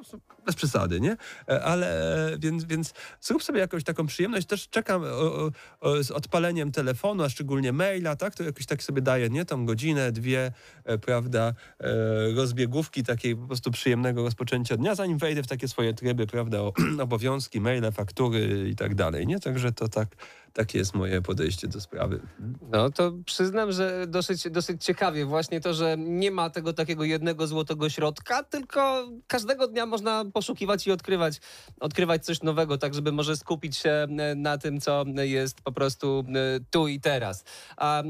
[0.47, 1.17] Bez przesady, nie?
[1.49, 1.87] E, Ale
[2.33, 4.47] e, więc, więc zrób sobie jakąś taką przyjemność.
[4.47, 5.51] Też czekam o,
[5.81, 8.35] o, z odpaleniem telefonu, a szczególnie maila, tak?
[8.35, 9.45] To jakoś tak sobie daję, nie?
[9.45, 10.53] Tą godzinę, dwie,
[10.85, 11.55] e, prawda,
[12.35, 16.73] rozbiegówki takiej po prostu przyjemnego rozpoczęcia dnia, zanim wejdę w takie swoje tryby, prawda, o,
[17.03, 19.41] obowiązki, maile, faktury i tak dalej, nie?
[19.41, 20.09] Także to tak,
[20.53, 22.21] takie jest moje podejście do sprawy.
[22.73, 27.47] No to przyznam, że dosyć, dosyć ciekawie właśnie to, że nie ma tego takiego jednego
[27.47, 31.41] złotego środka, tylko każdego dnia można poszukiwać i odkrywać,
[31.81, 36.25] odkrywać coś nowego, tak żeby może skupić się e, na tym, co jest po prostu
[36.29, 37.45] e, tu i teraz.
[37.77, 38.05] A e,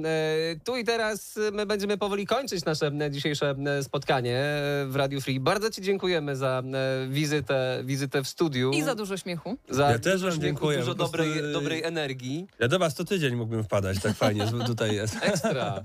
[0.65, 4.45] tu i teraz my będziemy powoli kończyć nasze dzisiejsze spotkanie
[4.87, 5.41] w Radio Free.
[5.41, 6.63] Bardzo Ci dziękujemy za
[7.09, 8.71] wizytę, wizytę w studiu.
[8.71, 9.57] I za dużo śmiechu.
[9.69, 12.30] za Ja też dużo wam dziękuję, Dużo dobrej, dobrej energii.
[12.59, 15.17] Ja do was co tydzień mógłbym wpadać, tak fajnie że tutaj jest.
[15.23, 15.85] Ekstra.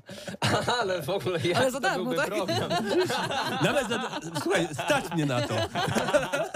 [0.80, 2.28] Ale w ogóle jak Ale za to darmo, byłby tak?
[2.28, 2.70] program.
[3.64, 5.56] Nawet, za, słuchaj, stać mnie na to.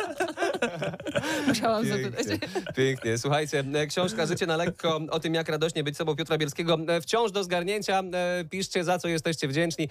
[1.48, 2.28] Musiałam zapytać.
[2.28, 3.18] Pięknie, pięknie.
[3.18, 7.02] Słuchajcie, e, książka Życie na lekko o tym, jak radośnie być sobą Piotra Bielskiego e,
[7.02, 8.04] wciąż do zgarnięcia.
[8.14, 9.90] E, Piszcie, za co jesteście wdzięczni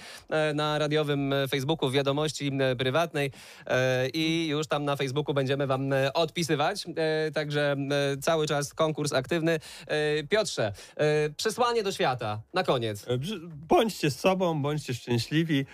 [0.55, 3.31] na radiowym Facebooku w wiadomości prywatnej
[4.15, 6.85] i już tam na Facebooku będziemy wam odpisywać.
[7.35, 7.77] Także
[8.23, 9.61] cały czas konkurs aktywny.
[10.29, 10.73] Piotrze,
[11.37, 13.07] przesłanie do świata na koniec.
[13.69, 15.67] Bądźcie z sobą, bądźcie szczęśliwi.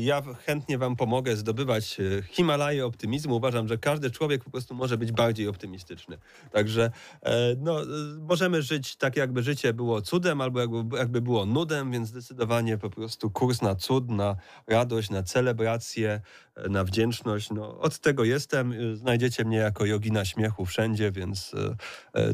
[0.00, 1.96] Ja chętnie wam pomogę zdobywać
[2.30, 3.36] Himalaje optymizmu.
[3.36, 6.18] Uważam, że każdy człowiek po prostu może być bardziej optymistyczny.
[6.52, 6.90] Także
[7.22, 7.86] e, no, e,
[8.18, 12.90] możemy żyć tak, jakby życie było cudem, albo jakby, jakby było nudem, więc zdecydowanie po
[12.90, 14.36] prostu kurs na cud, na
[14.66, 16.20] radość, na celebrację,
[16.54, 17.50] e, na wdzięczność.
[17.50, 18.96] No, od tego jestem.
[18.96, 21.52] Znajdziecie mnie jako jogina śmiechu wszędzie, więc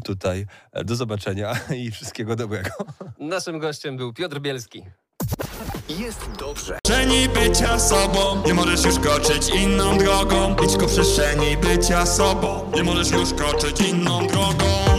[0.05, 0.47] tutaj
[0.85, 1.53] do zobaczenia
[1.85, 2.71] i wszystkiego dobrego.
[3.19, 4.83] Naszym gościem był Piotr Bielski.
[5.99, 6.79] Jest dobrze.
[6.85, 8.43] Przestrzeni bycia sobą.
[8.47, 10.57] Nie możesz już kroczyć inną drogą.
[10.65, 12.71] Idź ku przestrzeni bycia sobą.
[12.75, 14.90] Nie możesz już kroczyć inną drogą